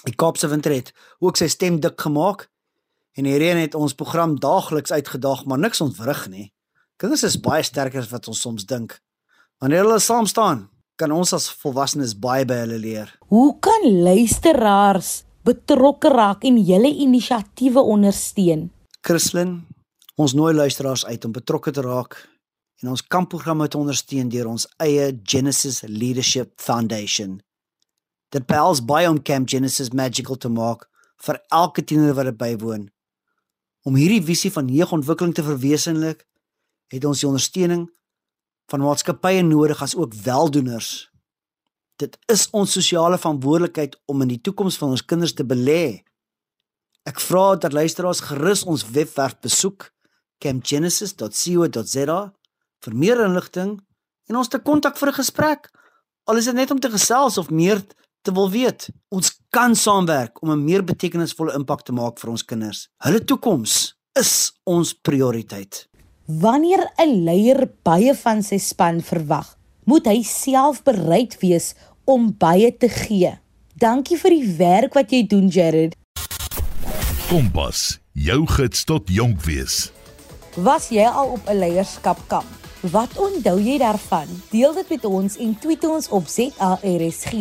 Die 0.04 0.14
Kaapse 0.14 0.49
winter 0.49 0.73
het 0.73 0.92
ook 1.18 1.37
sy 1.37 1.49
stem 1.49 1.80
dik 1.80 2.00
gemaak 2.00 2.49
En 3.18 3.25
hierheen 3.25 3.58
het 3.58 3.75
ons 3.75 3.94
program 3.99 4.37
daagliks 4.38 4.92
uitgedaag, 4.92 5.44
maar 5.44 5.58
niks 5.58 5.80
ontwrig 5.80 6.28
nie. 6.30 6.52
Kinders 6.97 7.25
is 7.26 7.40
baie 7.42 7.64
sterker 7.66 7.99
as 8.04 8.11
wat 8.12 8.28
ons 8.30 8.40
soms 8.40 8.66
dink. 8.66 8.94
Wanneer 9.58 9.82
hulle 9.82 9.99
saam 9.99 10.26
staan, 10.30 10.68
kan 10.98 11.14
ons 11.14 11.32
as 11.36 11.46
volwassenes 11.62 12.16
baie 12.18 12.46
by 12.48 12.62
hulle 12.64 12.78
leer. 12.82 13.12
Hoe 13.30 13.54
kan 13.62 13.86
luisteraars 14.04 15.22
betrokke 15.46 16.10
raak 16.12 16.44
en 16.48 16.58
julle 16.58 16.90
inisiatiewe 17.06 17.80
ondersteun? 17.80 18.68
Christlyn, 19.06 19.60
ons 20.18 20.34
nooi 20.34 20.52
luisteraars 20.56 21.06
uit 21.06 21.24
om 21.24 21.34
betrokke 21.36 21.72
te 21.72 21.84
raak 21.86 22.18
en 22.82 22.92
ons 22.92 23.02
kampprogramme 23.14 23.68
te 23.70 23.78
ondersteun 23.78 24.30
deur 24.30 24.50
ons 24.50 24.66
eie 24.82 25.10
Genesis 25.22 25.84
Leadership 25.86 26.52
Foundation. 26.62 27.38
Dit 28.34 28.46
behels 28.50 28.82
baie 28.84 29.08
om 29.08 29.22
Camp 29.22 29.48
Genesis 29.48 29.92
magical 29.94 30.36
te 30.36 30.50
maak 30.52 30.84
vir 31.24 31.38
elke 31.54 31.82
tiener 31.82 32.14
wat 32.14 32.28
dit 32.28 32.38
bywoon. 32.38 32.88
Om 33.86 33.96
hierdie 33.96 34.22
visie 34.22 34.50
van 34.52 34.68
jeugontwikkeling 34.68 35.34
te 35.34 35.46
verwesenlik, 35.46 36.26
het 36.92 37.06
ons 37.08 37.22
die 37.22 37.28
ondersteuning 37.28 37.86
van 38.68 38.84
maatskappye 38.84 39.42
nodig 39.42 39.82
as 39.82 39.96
ook 39.96 40.14
weldoeners. 40.14 41.10
Dit 41.98 42.18
is 42.30 42.46
ons 42.54 42.72
sosiale 42.72 43.18
verantwoordelikheid 43.18 43.96
om 44.06 44.22
in 44.22 44.28
die 44.28 44.40
toekoms 44.40 44.78
van 44.78 44.94
ons 44.94 45.04
kinders 45.04 45.34
te 45.34 45.44
belê. 45.44 46.04
Ek 47.08 47.20
vra 47.25 47.56
dat 47.56 47.72
luisteraars 47.72 48.20
gerus 48.28 48.62
ons 48.68 48.84
webwerf 48.94 49.38
besoek 49.42 49.88
campgenesis.co.za 50.44 52.20
vir 52.84 52.94
meer 52.94 53.25
inligting 53.25 53.78
en 54.28 54.38
ons 54.38 54.48
te 54.48 54.60
kontak 54.62 54.96
vir 55.00 55.08
'n 55.08 55.20
gesprek. 55.20 55.70
Al 56.28 56.37
is 56.37 56.44
dit 56.44 56.54
net 56.54 56.70
om 56.70 56.80
te 56.80 56.90
gesels 56.90 57.38
of 57.38 57.50
meer 57.50 57.82
te 58.22 58.32
wil 58.32 58.50
weet. 58.50 58.90
Ons 59.08 59.40
kan 59.50 59.75
saamwerk 59.75 60.42
om 60.42 60.50
'n 60.50 60.64
meer 60.64 60.84
betekenisvolle 60.84 61.54
impak 61.54 61.82
te 61.82 61.92
maak 61.92 62.18
vir 62.18 62.30
ons 62.30 62.44
kinders. 62.44 62.88
Hulle 62.98 63.25
toekoms 63.25 63.94
is 64.12 64.52
ons 64.64 64.92
prioriteit. 64.92 65.88
Wanneer 66.28 66.92
'n 66.97 67.25
leier 67.25 67.70
baie 67.82 68.14
van 68.14 68.42
sy 68.42 68.58
span 68.58 69.00
verwag, 69.00 69.56
moet 69.85 70.04
hy 70.04 70.23
self 70.23 70.82
bereid 70.85 71.38
wees 71.40 71.75
om 72.04 72.37
baie 72.37 72.76
te 72.76 72.88
gee. 72.88 73.38
Dankie 73.75 74.18
vir 74.20 74.30
die 74.30 74.56
werk 74.58 74.92
wat 74.94 75.11
jy 75.11 75.23
doen, 75.26 75.49
Jared. 75.49 75.97
Kompas, 77.30 77.99
jou 78.12 78.47
gids 78.47 78.85
tot 78.85 79.08
jonk 79.08 79.40
wees. 79.44 79.90
Was 80.56 80.90
jy 80.90 81.06
al 81.08 81.28
op 81.28 81.49
'n 81.49 81.58
leierskapkamp? 81.58 82.52
Wat 82.80 83.16
onthou 83.16 83.56
jy 83.61 83.78
daarvan? 83.78 84.28
Deel 84.50 84.75
dit 84.75 84.88
met 84.88 85.04
ons 85.04 85.37
en 85.37 85.58
tweet 85.58 85.85
ons 85.85 86.08
op 86.08 86.26
ZARSG 86.26 87.32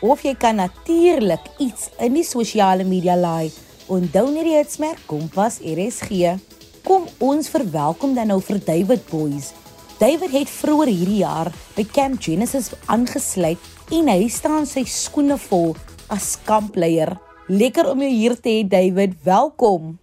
of 0.00 0.22
jy 0.22 0.34
kan 0.34 0.54
natuurlik 0.54 1.42
iets 1.58 1.90
in 1.98 2.14
die 2.14 2.24
sosiale 2.24 2.84
media 2.84 3.16
laai. 3.16 3.50
Onthou 3.86 4.30
net 4.30 4.44
die 4.44 4.56
hitsmerk 4.56 4.98
Kompas 5.06 5.58
RSG. 5.58 6.38
Kom 6.84 7.06
ons 7.20 7.48
verwelkom 7.52 8.14
dan 8.16 8.30
nou 8.32 8.40
vir 8.44 8.60
David 8.64 9.02
Boys. 9.10 9.52
David 10.00 10.32
het 10.32 10.48
vroeër 10.48 10.88
hierdie 10.88 11.20
jaar 11.20 11.50
by 11.76 11.84
Camp 11.92 12.22
Genesis 12.24 12.70
aangesluit 12.88 13.60
en 13.92 14.08
hy 14.08 14.28
staan 14.32 14.64
sy 14.68 14.86
skoene 14.88 15.36
vol 15.50 15.74
as 16.08 16.38
kampleier. 16.46 17.12
Lekker 17.50 17.90
om 17.90 18.00
jou 18.00 18.12
hier 18.12 18.36
te 18.40 18.48
hê 18.48 18.62
David. 18.64 19.18
Welkom. 19.26 19.98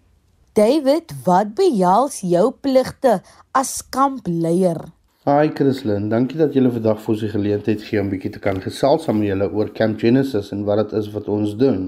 David, 0.58 1.14
wat 1.26 1.56
behels 1.58 2.20
jou 2.26 2.52
pligte 2.62 3.20
as 3.58 3.80
kampleier? 3.94 4.80
Hi 5.28 5.50
Christlyn, 5.52 6.06
dankie 6.12 6.38
dat 6.40 6.54
julle 6.56 6.70
vandag 6.72 7.02
vir 7.04 7.14
ons 7.14 7.24
die 7.26 7.32
geleentheid 7.34 7.82
gee 7.84 8.00
om 8.00 8.12
bietjie 8.14 8.32
te 8.38 8.42
kan 8.44 8.62
gesels 8.64 9.08
saam 9.08 9.18
met 9.20 9.32
julle 9.32 9.50
oor 9.52 9.74
Camp 9.76 9.98
Genesis 10.00 10.54
en 10.56 10.62
wat 10.70 10.86
dit 10.86 10.94
is 11.02 11.10
wat 11.16 11.28
ons 11.28 11.58
doen. 11.60 11.88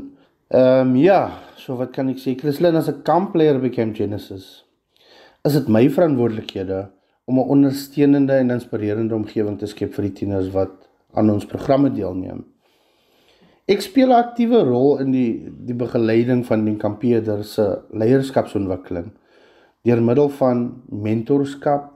Ehm 0.50 0.90
um, 0.90 0.96
ja, 1.00 1.22
so 1.62 1.78
wat 1.78 1.94
kan 1.96 2.10
ek 2.10 2.20
sê 2.20 2.34
Christlyn 2.40 2.76
as 2.76 2.90
'n 2.90 3.04
kampleier 3.06 3.62
by 3.62 3.70
Camp 3.70 3.96
Genesis? 3.96 4.66
Is 5.48 5.54
dit 5.56 5.68
my 5.72 5.86
verantwoordelikhede 5.90 6.90
om 7.26 7.38
'n 7.40 7.50
ondersteunende 7.56 8.34
en 8.34 8.50
inspirerende 8.50 9.16
omgewing 9.16 9.58
te 9.60 9.66
skep 9.66 9.94
vir 9.94 10.04
die 10.04 10.12
tieners 10.12 10.50
wat 10.52 10.90
aan 11.14 11.30
ons 11.30 11.46
programme 11.46 11.92
deelneem. 11.92 12.46
Ek 13.66 13.82
speel 13.82 14.10
'n 14.10 14.24
aktiewe 14.24 14.64
rol 14.64 15.00
in 15.00 15.12
die 15.12 15.48
die 15.66 15.76
begeleiding 15.76 16.46
van 16.46 16.66
die 16.66 16.76
kampeerders 16.76 17.54
se 17.54 17.82
leierskapsontwikkeling 17.92 19.12
deur 19.84 20.02
middel 20.02 20.30
van 20.30 20.82
mentorskap 20.90 21.94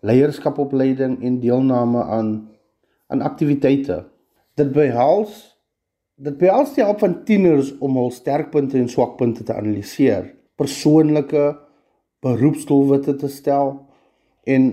leierskapopleiding 0.00 1.22
en 1.22 1.40
deelname 1.40 2.02
aan 2.02 2.48
aan 3.06 3.22
aktiwiteite. 3.22 4.04
Dit 4.54 4.72
behels 4.72 5.58
dit 6.16 6.38
behels 6.38 6.74
die 6.74 6.84
help 6.84 6.98
van 6.98 7.24
tieners 7.24 7.78
om 7.78 7.96
hul 7.96 8.10
sterkpunte 8.10 8.78
en 8.78 8.88
swakpunte 8.88 9.42
te 9.42 9.54
analiseer, 9.54 10.34
persoonlike 10.56 11.63
beroepsdoelwitte 12.24 13.16
te 13.20 13.28
stel 13.28 13.76
en 14.48 14.68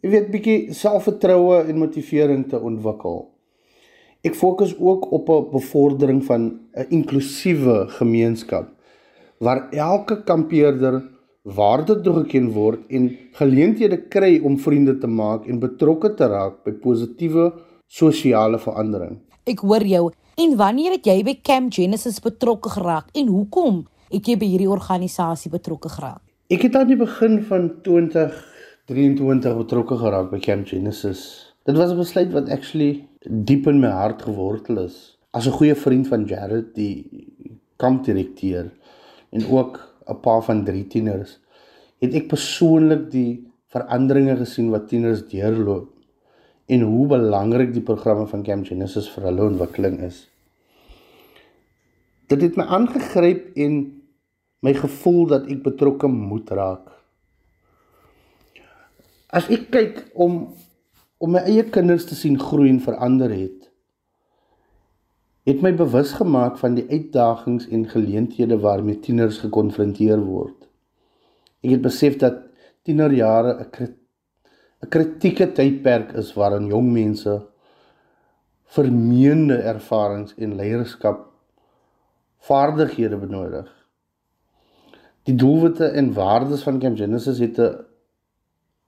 jy 0.00 0.12
weet 0.14 0.30
bietjie 0.32 0.74
selfvertroue 0.76 1.62
en 1.64 1.80
motivering 1.80 2.46
te 2.48 2.60
ontwikkel. 2.60 3.24
Ek 4.24 4.36
fokus 4.36 4.74
ook 4.76 5.10
op 5.16 5.28
'n 5.28 5.50
bevordering 5.52 6.24
van 6.24 6.42
'n 6.76 6.86
inklusiewe 6.90 7.88
gemeenskap 7.88 8.68
waar 9.38 9.68
elke 9.72 10.22
kampeerder 10.24 11.02
waarde 11.42 12.00
toegeken 12.00 12.52
word 12.52 12.80
en 12.88 13.18
geleenthede 13.32 13.96
kry 14.08 14.40
om 14.44 14.58
vriende 14.58 14.98
te 14.98 15.06
maak 15.06 15.46
en 15.46 15.58
betrokke 15.58 16.14
te 16.14 16.26
raak 16.28 16.64
by 16.64 16.72
positiewe 16.72 17.52
sosiale 17.88 18.58
verandering. 18.58 19.18
Ek 19.44 19.58
hoor 19.64 19.86
jou. 19.86 20.10
En 20.36 20.56
wanneer 20.56 20.92
het 20.92 21.06
jy 21.06 21.22
by 21.24 21.40
Camp 21.42 21.72
Genesis 21.72 22.20
betrokke 22.20 22.68
geraak 22.68 23.08
en 23.14 23.26
hoekom 23.26 23.86
het 24.10 24.26
jy 24.26 24.36
by 24.36 24.46
hierdie 24.46 24.70
organisasie 24.70 25.50
betrokke 25.50 25.88
geraak? 25.88 26.29
Ek 26.50 26.64
het 26.66 26.74
aan 26.74 26.88
die 26.90 26.98
begin 26.98 27.36
van 27.46 27.68
23 27.86 29.52
betrokke 29.54 29.94
geraak 30.00 30.32
by 30.32 30.40
Camp 30.42 30.66
Genesis. 30.66 31.20
Dit 31.62 31.76
was 31.78 31.92
'n 31.92 32.00
besluit 32.00 32.32
wat 32.34 32.50
actually 32.50 33.06
diep 33.22 33.68
in 33.70 33.78
my 33.78 33.90
hart 33.94 34.22
gewortel 34.22 34.82
is. 34.82 35.18
As 35.30 35.46
'n 35.46 35.52
goeie 35.52 35.74
vriend 35.74 36.08
van 36.08 36.24
Jared, 36.24 36.74
die 36.74 37.06
kampdirekteur 37.76 38.72
en 39.30 39.46
ook 39.46 39.78
'n 40.08 40.20
pa 40.20 40.40
van 40.40 40.64
drie 40.64 40.86
tieners, 40.86 41.38
het 42.00 42.14
ek 42.14 42.28
persoonlik 42.28 43.10
die 43.10 43.46
veranderinge 43.66 44.36
gesien 44.36 44.70
wat 44.70 44.88
tieners 44.88 45.28
deurloop 45.28 45.88
en 46.66 46.80
hoe 46.80 47.06
belangrik 47.06 47.72
die 47.72 47.82
programme 47.82 48.26
van 48.26 48.42
Camp 48.42 48.66
Genesis 48.66 49.08
vir 49.08 49.24
hulle 49.24 49.42
ontwikkeling 49.42 50.00
is. 50.00 50.28
Dit 52.26 52.42
het 52.42 52.56
my 52.56 52.64
aangegryp 52.64 53.56
en 53.56 53.99
my 54.60 54.74
gevoel 54.76 55.26
dat 55.30 55.48
ek 55.48 55.62
betrokke 55.64 56.08
moet 56.12 56.50
raak. 56.52 56.88
As 59.32 59.48
ek 59.48 59.70
kyk 59.72 60.02
om 60.14 60.42
om 61.20 61.34
my 61.36 61.42
eie 61.44 61.66
kinders 61.68 62.06
te 62.08 62.16
sien 62.16 62.38
groei 62.40 62.70
en 62.70 62.78
verander 62.80 63.28
het, 63.28 63.66
het 65.44 65.60
my 65.60 65.74
bewus 65.76 66.14
gemaak 66.16 66.56
van 66.56 66.78
die 66.78 66.86
uitdagings 66.88 67.66
en 67.68 67.82
geleenthede 67.92 68.56
waarmee 68.62 68.96
tieners 69.04 69.42
gekonfronteer 69.42 70.22
word. 70.24 70.56
Ek 71.60 71.74
het 71.74 71.82
besef 71.84 72.16
dat 72.22 72.40
tienerjare 72.88 73.52
'n 73.60 73.96
'n 74.80 74.88
kritieke 74.88 75.52
tydperk 75.52 76.12
is 76.16 76.32
waarin 76.32 76.70
jong 76.72 76.88
mense 76.92 77.34
vermeende 78.64 79.56
ervarings 79.56 80.34
en 80.38 80.56
leierskap 80.56 81.26
vaardighede 82.38 83.16
benodig. 83.16 83.79
Die 85.28 85.34
doelwitte 85.34 85.84
en 85.84 86.12
waardes 86.12 86.62
van 86.62 86.78
Camp 86.78 86.96
Genesis 86.96 87.38
het 87.38 87.58
'n 87.58 87.76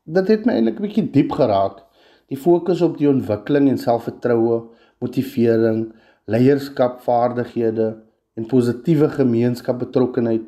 dit 0.05 0.29
het 0.29 0.45
my 0.45 0.53
eintlik 0.53 0.79
'n 0.79 0.83
bietjie 0.83 1.11
diep 1.11 1.33
geraak. 1.33 1.85
Die 2.27 2.37
fokus 2.37 2.81
op 2.81 2.99
die 2.99 3.09
ontwikkeling 3.09 3.69
en 3.69 3.79
selfvertroue, 3.79 4.63
motivering, 4.99 5.93
leierskap, 6.25 7.01
vaardighede 7.01 8.03
en 8.35 8.47
positiewe 8.47 9.09
gemeenskapbetrokkenheid. 9.09 10.43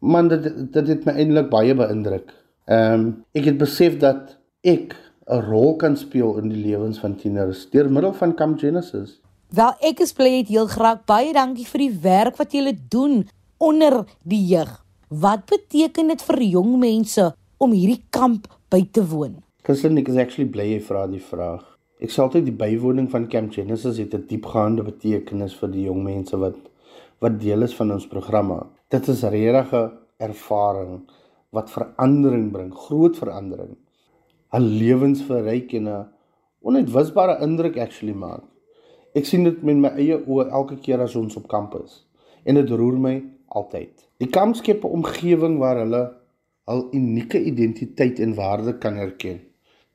Man 0.00 0.28
dit 0.28 0.72
dit 0.72 0.88
het 0.88 1.04
my 1.04 1.12
eintlik 1.12 1.50
baie 1.50 1.74
beïndruk. 1.74 2.32
Ehm 2.64 2.92
um, 2.92 3.24
ek 3.32 3.44
het 3.44 3.58
besef 3.58 3.98
dat 3.98 4.38
ek 4.60 4.96
'n 5.28 5.40
rol 5.50 5.76
kan 5.76 5.96
speel 5.96 6.38
in 6.38 6.48
die 6.48 6.62
lewens 6.64 6.98
van 6.98 7.16
tieners 7.16 7.70
deur 7.70 7.90
middel 7.92 8.12
van 8.12 8.34
Camp 8.34 8.58
Genesis. 8.58 9.20
Wel 9.48 9.72
ek 9.80 10.00
is 10.00 10.12
bly 10.12 10.38
het 10.38 10.48
heel 10.48 10.66
graag 10.66 11.04
baie 11.04 11.32
dankie 11.32 11.66
vir 11.66 11.78
die 11.78 11.98
werk 12.02 12.36
wat 12.36 12.52
julle 12.52 12.74
doen 12.88 13.28
onder 13.58 14.04
die 14.22 14.44
jeug. 14.46 14.70
Wat 15.08 15.46
beteken 15.46 16.08
dit 16.08 16.22
vir 16.22 16.42
jong 16.42 16.78
mense 16.78 17.32
om 17.58 17.72
hierdie 17.72 18.04
kamp 18.10 18.46
by 18.70 18.82
te 18.92 19.04
woon? 19.06 19.38
Christen, 19.66 19.98
ek 19.98 20.08
is 20.08 20.16
actually 20.20 20.48
bly 20.50 20.66
jy 20.74 20.80
vra 20.84 21.06
die 21.10 21.22
vraag. 21.22 21.64
Ek 21.98 22.12
sê 22.14 22.22
altyd 22.22 22.46
die 22.46 22.54
bywoning 22.54 23.08
van 23.10 23.26
Camp 23.28 23.52
Genesis 23.52 23.98
het 23.98 24.14
'n 24.14 24.26
diepgaande 24.28 24.84
betekenis 24.86 25.54
vir 25.58 25.68
die 25.68 25.86
jong 25.88 26.04
mense 26.04 26.36
wat 26.36 26.56
wat 27.20 27.40
deel 27.40 27.62
is 27.62 27.74
van 27.74 27.90
ons 27.90 28.06
programme. 28.06 28.66
Dit 28.90 29.08
is 29.08 29.24
'n 29.24 29.90
ervaring 30.18 31.02
wat 31.50 31.70
verandering 31.70 32.52
bring, 32.52 32.74
groot 32.74 33.16
verandering. 33.16 33.76
'n 34.52 34.62
Lewens 34.78 35.22
verryk 35.22 35.72
en 35.74 35.88
'n 35.88 36.06
onuitwisbare 36.62 37.40
indruk 37.42 37.76
actually 37.78 38.14
maak. 38.14 38.44
Ek 39.14 39.24
sien 39.24 39.44
dit 39.44 39.62
met 39.62 39.76
my 39.76 39.88
eie 39.88 40.16
oë 40.26 40.50
elke 40.50 40.76
keer 40.76 41.00
as 41.00 41.16
ons 41.16 41.36
op 41.36 41.48
kampus 41.48 42.06
en 42.44 42.54
dit 42.54 42.70
roer 42.70 42.98
my 42.98 43.24
altyd. 43.48 43.92
Die 44.18 44.30
kamp 44.30 44.56
skep 44.56 44.84
'n 44.84 44.94
omgewing 45.00 45.58
waar 45.58 45.78
hulle 45.84 46.02
hul 46.68 46.88
unieke 46.92 47.40
identiteit 47.42 48.18
en 48.20 48.34
waarde 48.34 48.78
kan 48.78 48.96
erken, 48.96 49.40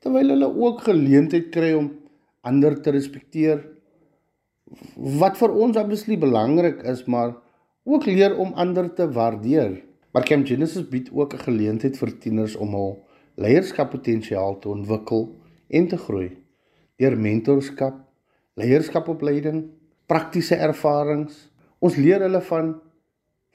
terwyl 0.00 0.28
hulle 0.28 0.48
ook 0.56 0.80
geleentheid 0.80 1.50
kry 1.50 1.72
om 1.72 1.92
ander 2.42 2.80
te 2.82 2.90
respekteer 2.90 3.62
wat 4.96 5.36
vir 5.36 5.50
ons 5.52 5.76
absoluut 5.76 6.20
belangrik 6.20 6.82
is, 6.82 7.04
maar 7.04 7.36
ook 7.84 8.06
leer 8.06 8.36
om 8.36 8.52
ander 8.54 8.94
te 8.94 9.10
waardeer. 9.12 9.82
Maar 10.12 10.24
Camp 10.24 10.46
Genesis 10.46 10.88
bied 10.88 11.10
ook 11.12 11.34
'n 11.34 11.46
geleentheid 11.46 11.96
vir 11.96 12.18
tieners 12.18 12.56
om 12.56 12.74
hul 12.74 13.04
leierskappotensiaal 13.36 14.58
te 14.58 14.68
ontwikkel 14.68 15.34
en 15.68 15.88
te 15.88 15.96
groei 15.96 16.36
deur 16.96 17.16
mentorskap 17.18 18.04
leierskapopleiding, 18.54 19.64
praktiese 20.06 20.56
ervarings. 20.62 21.48
Ons 21.82 21.98
leer 21.98 22.22
hulle 22.22 22.40
van 22.48 22.74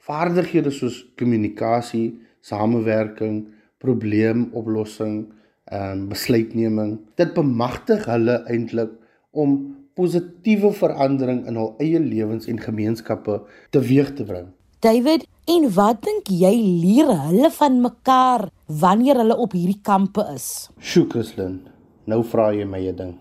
vaardighede 0.06 0.70
soos 0.72 1.02
kommunikasie, 1.18 2.20
samewerking, 2.40 3.46
probleemoplossing, 3.80 5.26
ehm 5.70 5.92
um, 5.92 6.08
besluitneming. 6.10 6.96
Dit 7.16 7.34
bemagtig 7.34 8.06
hulle 8.10 8.40
eintlik 8.50 8.96
om 9.30 9.58
positiewe 9.94 10.72
verandering 10.74 11.44
in 11.46 11.58
hul 11.60 11.74
eie 11.82 12.00
lewens 12.00 12.48
en 12.50 12.58
gemeenskappe 12.58 13.40
teweeg 13.74 14.14
te 14.16 14.26
bring. 14.26 14.48
David, 14.80 15.26
en 15.50 15.66
wat 15.76 16.00
dink 16.06 16.30
jy 16.32 16.52
leer 16.56 17.10
hulle 17.26 17.50
van 17.52 17.80
mekaar 17.84 18.46
wanneer 18.80 19.20
hulle 19.20 19.36
op 19.36 19.52
hierdie 19.52 19.80
kampe 19.84 20.24
is? 20.34 20.70
Sjoe, 20.80 21.04
Christlyn, 21.12 21.60
nou 22.08 22.22
vra 22.24 22.50
jy 22.56 22.64
my 22.64 22.80
'n 22.88 22.96
ding. 22.96 23.14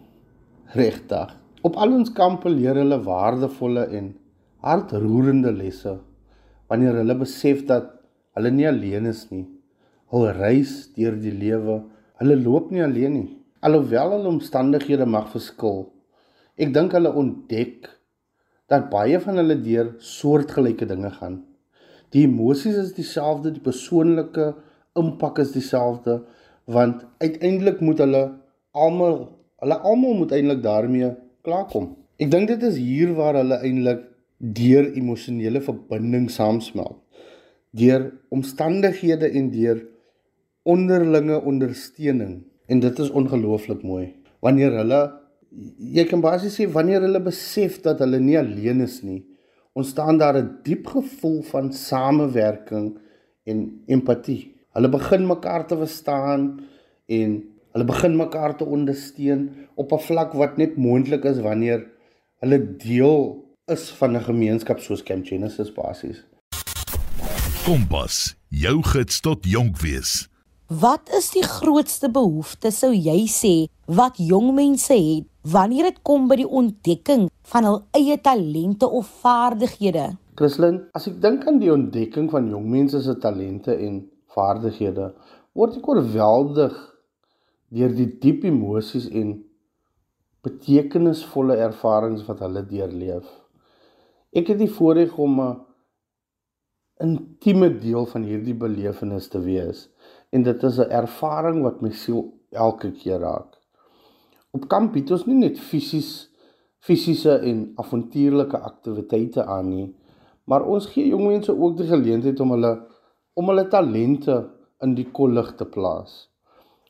Regtig. 0.73 1.35
Op 1.61 1.75
al 1.75 1.93
ons 1.93 2.13
kampe 2.13 2.49
leer 2.49 2.75
hulle 2.75 3.03
waardevolle 3.03 3.85
en 3.91 4.15
hartroerende 4.63 5.51
lesse 5.51 5.99
wanneer 6.69 6.99
hulle 7.01 7.15
besef 7.19 7.65
dat 7.69 7.91
hulle 8.37 8.51
nie 8.53 8.67
alleen 8.69 9.09
is 9.09 9.25
nie. 9.31 9.45
Hulle 10.13 10.33
reis 10.37 10.89
deur 10.95 11.17
die 11.19 11.33
lewe. 11.33 11.81
Hulle 12.21 12.37
loop 12.39 12.71
nie 12.71 12.83
alleen 12.85 13.15
nie. 13.17 13.29
Alhoewel 13.65 14.15
hulle 14.15 14.33
omstandighede 14.35 15.05
mag 15.09 15.29
verskil. 15.33 15.87
Ek 16.59 16.73
dink 16.75 16.95
hulle 16.95 17.11
ontdek 17.21 17.89
dat 18.69 18.89
baie 18.93 19.19
van 19.23 19.41
hulle 19.41 19.57
deur 19.63 19.95
soortgelyke 20.03 20.87
dinge 20.89 21.11
gaan. 21.17 21.41
Die 22.13 22.25
emosies 22.25 22.77
is 22.77 22.93
dieselfde, 22.97 23.53
die 23.53 23.63
persoonlike 23.63 24.53
impak 24.99 25.41
is 25.43 25.53
dieselfde 25.55 26.21
want 26.69 27.01
uiteindelik 27.23 27.79
moet 27.81 28.01
hulle 28.03 28.23
almal 28.77 29.15
hulle 29.63 29.77
almal 29.89 30.15
moet 30.21 30.33
eintlik 30.37 30.61
daarmee 30.63 31.09
klaarkom. 31.45 31.95
Ek 32.21 32.29
dink 32.31 32.49
dit 32.51 32.63
is 32.67 32.77
hier 32.77 33.15
waar 33.17 33.39
hulle 33.39 33.57
eintlik 33.65 34.05
deur 34.39 34.87
emosionele 34.95 35.61
verbinding 35.61 36.29
saamsmelt. 36.31 36.97
Deur 37.75 38.09
omstandighede 38.33 39.29
en 39.37 39.49
deur 39.53 39.83
onderlinge 40.63 41.41
ondersteuning 41.41 42.39
en 42.67 42.79
dit 42.79 42.99
is 42.99 43.09
ongelooflik 43.09 43.83
mooi. 43.83 44.15
Wanneer 44.41 44.79
hulle 44.81 45.01
jy 45.79 46.05
kan 46.05 46.21
basies 46.21 46.59
sê 46.59 46.67
wanneer 46.69 47.01
hulle 47.01 47.21
besef 47.25 47.79
dat 47.85 48.01
hulle 48.03 48.19
nie 48.21 48.37
alleen 48.37 48.83
is 48.85 48.99
nie, 49.01 49.23
ontstaan 49.73 50.17
daar 50.17 50.37
'n 50.37 50.59
diep 50.63 50.87
gevoel 50.87 51.41
van 51.41 51.73
samewerking 51.73 52.97
en 53.45 53.83
empatie. 53.87 54.55
Hulle 54.73 54.89
begin 54.89 55.25
mekaar 55.27 55.67
te 55.67 55.77
verstaan 55.77 56.59
en 57.07 57.43
Hulle 57.73 57.85
begin 57.85 58.15
mekaar 58.17 58.55
te 58.57 58.65
ondersteun 58.65 59.49
op 59.75 59.93
'n 59.93 60.05
vlak 60.09 60.33
wat 60.33 60.57
net 60.57 60.75
moontlik 60.75 61.23
is 61.23 61.39
wanneer 61.39 61.85
hulle 62.41 62.75
deel 62.77 63.45
is 63.69 63.89
van 63.99 64.17
'n 64.17 64.23
gemeenskap 64.23 64.79
soos 64.79 65.03
Camp 65.03 65.25
Genesis 65.25 65.71
basies. 65.73 66.23
Kompas, 67.65 68.35
jou 68.47 68.83
gids 68.83 69.19
tot 69.19 69.45
jonk 69.45 69.77
wees. 69.79 70.29
Wat 70.67 71.09
is 71.17 71.31
die 71.33 71.43
grootste 71.43 72.09
behoefte 72.09 72.71
sou 72.71 72.91
jy 72.93 73.25
sê 73.25 73.67
wat 73.85 74.17
jong 74.17 74.53
mense 74.53 74.93
het 74.93 75.25
wanneer 75.41 75.83
dit 75.83 76.01
kom 76.01 76.27
by 76.27 76.35
die 76.35 76.49
ontdekking 76.49 77.29
van 77.51 77.63
hul 77.63 77.79
eie 77.97 78.17
talente 78.21 78.89
of 78.89 79.07
vaardighede? 79.23 80.17
Christlyn, 80.35 80.83
as 80.93 81.07
ek 81.07 81.21
dink 81.21 81.47
aan 81.47 81.57
die 81.59 81.71
ontdekking 81.73 82.29
van 82.29 82.49
jong 82.49 82.69
mense 82.69 83.01
se 83.01 83.15
talente 83.17 83.73
en 83.73 84.03
vaardighede, 84.35 85.09
word 85.57 85.77
ek 85.77 85.89
oorweldig 85.89 86.77
deur 87.73 87.93
die 87.97 88.09
diep 88.21 88.45
emosies 88.45 89.09
en 89.09 89.39
betekenisvolle 90.45 91.57
ervarings 91.57 92.25
wat 92.29 92.45
hulle 92.45 92.63
deurleef. 92.69 93.25
Ek 94.29 94.51
het 94.51 94.59
die 94.61 94.69
voorreg 94.69 95.17
om 95.17 95.39
'n 95.41 95.55
intieme 97.01 97.69
deel 97.79 98.05
van 98.05 98.23
hierdie 98.23 98.53
belewenis 98.53 99.27
te 99.27 99.39
wees 99.39 99.89
en 100.29 100.43
dit 100.43 100.63
is 100.63 100.79
'n 100.79 100.91
ervaring 101.01 101.63
wat 101.63 101.81
my 101.81 101.89
siel 101.89 102.33
elke 102.51 102.91
keer 102.91 103.19
raak. 103.19 103.57
Op 104.51 104.67
kamp 104.67 104.93
het 104.93 105.11
ons 105.11 105.25
nie 105.25 105.37
net 105.37 105.59
fisies 105.59 106.29
fisiese 106.79 107.39
en 107.39 107.73
avontuurlike 107.75 108.57
aktiwiteite 108.57 109.45
aan 109.45 109.69
nie, 109.69 109.95
maar 110.45 110.63
ons 110.63 110.85
gee 110.85 111.07
jong 111.07 111.27
mense 111.27 111.51
ook 111.51 111.77
die 111.77 111.87
geleentheid 111.87 112.39
om 112.39 112.51
hulle 112.51 112.73
om 113.33 113.47
hulle 113.47 113.67
talente 113.67 114.49
in 114.81 114.95
die 114.95 115.07
kollig 115.11 115.55
te 115.55 115.65
plaas. 115.65 116.29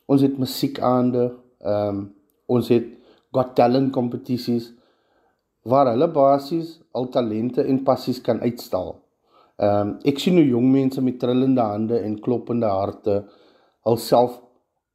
Ons 0.06 0.22
het 0.22 0.38
musiekaande, 0.38 1.34
ehm 1.58 1.88
um, 1.88 2.14
ons 2.46 2.68
het 2.68 2.86
got 3.32 3.54
talent 3.54 3.92
kompetisies 3.92 4.72
waar 5.62 5.90
hulle 5.92 6.08
basies 6.08 6.78
al 6.92 7.08
talente 7.08 7.62
en 7.62 7.82
passies 7.84 8.20
kan 8.20 8.40
uitstal. 8.40 8.94
Ehm 9.60 9.80
um, 9.80 9.96
ek 10.08 10.18
sien 10.18 10.38
hoe 10.40 10.46
jong 10.46 10.70
mense 10.72 11.02
met 11.04 11.18
trillende 11.20 11.60
hande 11.60 11.98
en 12.00 12.20
kloppende 12.20 12.66
harte 12.66 13.24
hulself 13.84 14.38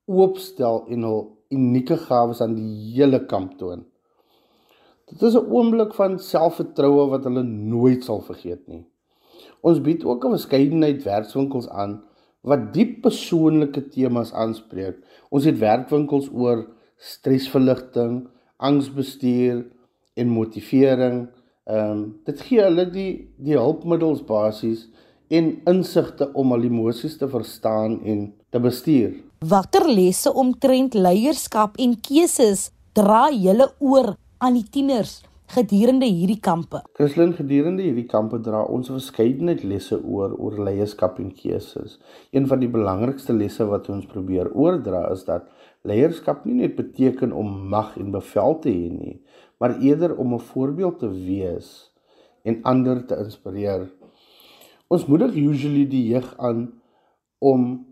oopstel 0.05 0.85
en 0.89 1.03
hul 1.05 1.21
unieke 1.53 1.97
gawes 2.07 2.41
aan 2.41 2.55
die 2.57 2.95
hele 2.95 3.25
kamp 3.29 3.57
toon. 3.59 3.85
Dit 5.05 5.21
is 5.21 5.35
'n 5.35 5.51
oomblik 5.53 5.93
van 5.93 6.19
selfvertroue 6.19 7.09
wat 7.09 7.23
hulle 7.23 7.43
nooit 7.43 8.03
sal 8.03 8.21
vergeet 8.21 8.67
nie. 8.67 8.85
Ons 9.61 9.81
bied 9.81 10.03
ook 10.03 10.25
'n 10.25 10.37
verskeidenheid 10.37 11.03
werkswinkels 11.03 11.69
aan 11.69 12.01
wat 12.41 12.73
diep 12.73 13.01
persoonlike 13.01 13.89
temas 13.89 14.33
aanspreek. 14.33 14.97
Ons 15.29 15.45
het 15.45 15.57
werkwinkels 15.59 16.29
oor 16.33 16.67
stresverligting, 16.97 18.27
angsbestuur 18.57 19.65
en 20.15 20.31
motivering. 20.31 21.27
Ehm 21.65 21.91
um, 21.91 22.01
dit 22.25 22.41
gee 22.47 22.61
hulle 22.61 22.85
die 22.93 23.11
die 23.37 23.57
hulpmiddels 23.57 24.21
basies 24.25 24.87
en 25.33 25.61
insigte 25.65 26.29
om 26.33 26.53
al 26.53 26.67
emosies 26.67 27.17
te 27.17 27.29
verstaan 27.29 27.99
en 28.03 28.27
te 28.49 28.59
bestuur. 28.61 29.15
Watter 29.45 29.87
lesse 29.89 30.33
omtrent 30.33 30.93
leierskap 30.93 31.79
en 31.81 31.95
keuses 32.01 32.69
dra 32.93 33.27
julle 33.33 33.71
oor 33.79 34.13
aan 34.37 34.53
die 34.59 34.67
tieners 34.71 35.23
gedurende 35.53 36.07
hierdie 36.09 36.39
kampe? 36.41 36.81
Christlyn 36.97 37.33
gedurende 37.37 37.83
hierdie 37.85 38.07
kampe 38.09 38.39
dra 38.41 38.63
ons 38.65 38.89
'n 38.89 38.97
verskeidenheid 38.99 39.63
lesse 39.63 39.97
oor 40.03 40.33
oor 40.39 40.57
leierskap 40.67 41.19
en 41.19 41.31
keuses. 41.31 41.99
Een 42.31 42.47
van 42.47 42.59
die 42.59 42.69
belangrikste 42.69 43.33
lesse 43.33 43.65
wat 43.65 43.89
ons 43.89 44.05
probeer 44.05 44.49
oordra 44.53 45.11
is 45.11 45.23
dat 45.25 45.49
leierskap 45.83 46.45
nie 46.45 46.55
net 46.55 46.75
beteken 46.75 47.31
om 47.31 47.69
mag 47.69 47.97
en 47.97 48.11
bevel 48.11 48.59
te 48.59 48.69
hê 48.69 48.89
nie, 48.89 49.21
maar 49.57 49.79
eerder 49.79 50.15
om 50.17 50.33
'n 50.33 50.39
voorbeeld 50.39 50.99
te 50.99 51.09
wees 51.09 51.93
en 52.43 52.61
ander 52.63 53.05
te 53.05 53.17
inspireer. 53.17 53.91
Ons 54.87 55.05
moedig 55.05 55.35
usually 55.35 55.87
die 55.87 56.07
jeug 56.07 56.37
aan 56.37 56.81
om 57.37 57.85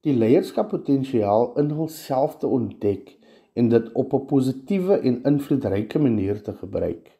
die 0.00 0.14
leierskappotensiaal 0.14 1.56
in 1.58 1.70
hulself 1.70 2.36
te 2.38 2.46
ontdek 2.46 3.16
en 3.54 3.68
dit 3.68 3.92
op 3.92 4.12
'n 4.12 4.26
positiewe 4.26 4.98
en 4.98 5.22
invloedryke 5.22 5.98
manier 5.98 6.42
te 6.42 6.52
gebruik. 6.52 7.16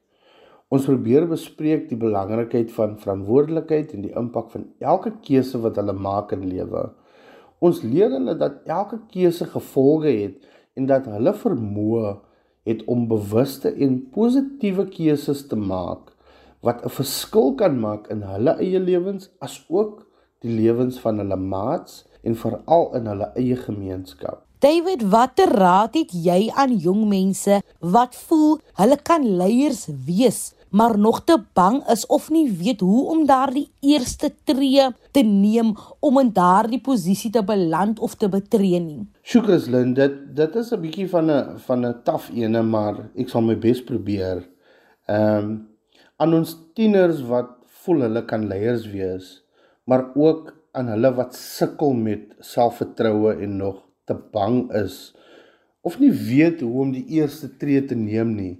Ons 0.69 0.85
probeer 0.85 1.29
bespreek 1.29 1.89
die 1.89 1.97
belangrikheid 1.99 2.73
van 2.73 2.99
verantwoordelikheid 2.99 3.93
en 3.93 4.01
die 4.03 4.15
impak 4.19 4.51
van 4.51 4.65
elke 4.79 5.13
keuse 5.23 5.61
wat 5.63 5.77
hulle 5.77 5.93
maak 5.93 6.33
in 6.33 6.47
lewe. 6.49 6.93
Ons 7.59 7.83
leer 7.83 8.11
hulle 8.11 8.35
dat 8.37 8.65
elke 8.65 8.99
keuse 9.11 9.45
gevolge 9.45 10.09
het 10.09 10.49
en 10.75 10.87
dat 10.87 11.07
hulle 11.07 11.33
vermoë 11.35 12.17
het 12.67 12.83
om 12.91 13.07
bewuste 13.09 13.71
en 13.73 14.01
positiewe 14.15 14.89
keuses 14.91 15.47
te 15.47 15.57
maak 15.57 16.13
wat 16.67 16.83
'n 16.85 16.91
verskil 16.99 17.55
kan 17.55 17.79
maak 17.81 18.09
in 18.11 18.23
hulle 18.27 18.57
eie 18.59 18.81
lewens 18.81 19.31
as 19.39 19.65
ook 19.69 20.07
die 20.43 20.51
lewens 20.51 20.99
van 20.99 21.19
hulle 21.19 21.37
maats 21.37 22.05
en 22.23 22.35
veral 22.35 22.95
in 22.99 23.07
hulle 23.07 23.31
eie 23.35 23.57
gemeenskap. 23.57 24.43
David, 24.59 25.03
watter 25.13 25.51
raad 25.53 25.95
het 25.95 26.13
jy 26.13 26.51
aan 26.55 26.77
jong 26.81 27.09
mense 27.09 27.61
wat 27.81 28.17
voel 28.17 28.59
hulle 28.81 28.97
kan 29.03 29.37
leiers 29.37 29.87
wees, 30.07 30.56
maar 30.71 30.99
nog 30.99 31.25
te 31.25 31.37
bang 31.53 31.83
is 31.93 32.07
of 32.07 32.31
nie 32.31 32.47
weet 32.51 32.81
hoe 32.81 33.05
om 33.11 33.27
daardie 33.27 33.69
eerste 33.81 34.31
tree 34.45 34.89
te 35.11 35.23
neem 35.23 35.75
om 36.01 36.19
in 36.21 36.33
daardie 36.33 36.81
posisie 36.81 37.31
te 37.31 37.45
beland 37.45 37.99
of 37.99 38.15
te 38.15 38.29
betree 38.29 38.81
nie? 38.81 39.07
Sjoekres 39.23 39.69
Lynn, 39.73 39.95
dit 39.95 40.19
dit 40.37 40.57
is 40.57 40.73
'n 40.73 40.81
bietjie 40.81 41.09
van 41.09 41.31
'n 41.31 41.59
van 41.67 41.87
'n 41.87 42.03
taaf 42.05 42.31
ene, 42.35 42.63
maar 42.63 43.11
ek 43.17 43.29
sal 43.29 43.43
my 43.43 43.59
bes 43.59 43.83
probeer. 43.85 44.47
Ehm 45.07 45.45
um, 45.45 45.69
aan 46.17 46.35
ons 46.35 46.57
tieners 46.75 47.23
wat 47.23 47.51
voel 47.85 48.01
hulle 48.01 48.25
kan 48.25 48.47
leiers 48.49 48.87
wees, 48.87 49.45
maar 49.85 50.11
ook 50.15 50.55
aan 50.73 50.89
hulle 50.89 51.15
wat 51.15 51.35
sukkel 51.35 51.93
met 51.93 52.35
selfvertroue 52.41 53.37
en 53.43 53.57
nog 53.57 53.83
te 54.05 54.15
bang 54.33 54.73
is 54.73 55.15
of 55.87 55.99
nie 56.03 56.11
weet 56.11 56.61
hoe 56.61 56.81
om 56.83 56.93
die 56.93 57.05
eerste 57.21 57.53
tree 57.61 57.85
te 57.85 57.95
neem 57.95 58.35
nie. 58.35 58.55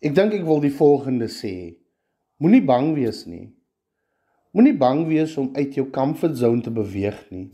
Ek 0.00 0.14
dink 0.16 0.32
ek 0.36 0.46
wil 0.48 0.62
die 0.64 0.72
volgende 0.72 1.28
sê. 1.28 1.76
Moenie 2.40 2.62
bang 2.64 2.94
wees 2.96 3.26
nie. 3.28 3.50
Moenie 4.56 4.76
bang 4.80 5.04
wees 5.10 5.36
om 5.38 5.50
uit 5.54 5.76
jou 5.76 5.86
comfort 5.92 6.38
zone 6.40 6.64
te 6.64 6.72
beweeg 6.72 7.18
nie. 7.30 7.50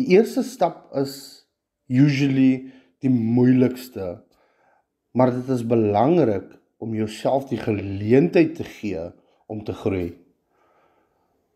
Die 0.00 0.08
eerste 0.16 0.42
stap 0.46 0.88
is 0.96 1.44
usually 1.92 2.70
die 3.04 3.12
moeilikste. 3.12 4.16
Maar 5.12 5.34
dit 5.36 5.52
is 5.52 5.66
belangrik 5.66 6.48
om 6.80 6.96
jouself 6.96 7.50
die 7.50 7.60
geleentheid 7.60 8.54
te 8.56 8.64
gee 8.64 9.10
om 9.50 9.60
te 9.66 9.76
groei. 9.76 10.14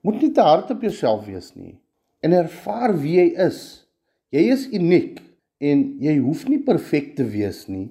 Moet 0.04 0.20
nie 0.20 0.32
te 0.36 0.44
hard 0.44 0.74
op 0.74 0.84
jouself 0.84 1.24
wees 1.30 1.54
nie 1.56 1.78
en 2.24 2.32
ervaar 2.32 2.94
wie 2.96 3.18
jy 3.18 3.26
is. 3.44 3.60
Jy 4.32 4.44
is 4.54 4.64
uniek 4.72 5.20
en 5.60 5.84
jy 6.02 6.16
hoef 6.24 6.46
nie 6.48 6.62
perfek 6.64 7.12
te 7.18 7.26
wees 7.28 7.66
nie. 7.68 7.90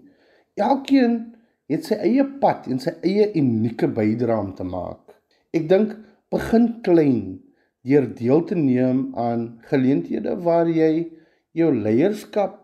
Elkeen 0.57 1.32
het 1.71 1.87
sy 1.87 1.99
eie 2.03 2.25
pad 2.41 2.67
en 2.71 2.81
sy 2.83 2.95
eie 3.05 3.29
unieke 3.39 3.87
bydrae 3.87 4.39
om 4.39 4.51
te 4.57 4.65
maak. 4.67 5.15
Ek 5.55 5.69
dink 5.69 5.95
begin 6.33 6.69
klein 6.85 7.39
deur 7.83 8.07
deel 8.17 8.43
te 8.49 8.55
neem 8.55 9.05
aan 9.19 9.47
geleenthede 9.69 10.35
waar 10.43 10.69
jy 10.71 11.07
jou 11.53 11.69
leierskap 11.75 12.63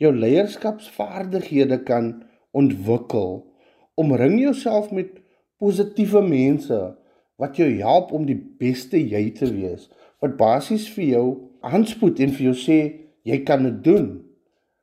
jou 0.00 0.12
leierskapsvaardighede 0.16 1.82
kan 1.84 2.22
ontwikkel. 2.56 3.44
Omring 3.94 4.40
jouself 4.40 4.90
met 4.90 5.12
positiewe 5.60 6.22
mense 6.24 6.78
wat 7.40 7.60
jou 7.60 7.68
help 7.80 8.12
om 8.16 8.24
die 8.28 8.38
beste 8.60 9.00
jy 9.00 9.26
te 9.36 9.48
wees. 9.52 9.88
Wat 10.24 10.38
basies 10.40 10.88
vir 10.94 11.04
jou 11.04 11.26
aanspoed 11.60 12.20
en 12.24 12.32
vir 12.36 12.50
jou 12.50 12.56
sê 12.56 12.78
jy 13.28 13.42
kan 13.44 13.66
dit 13.68 13.80
doen. 13.84 14.08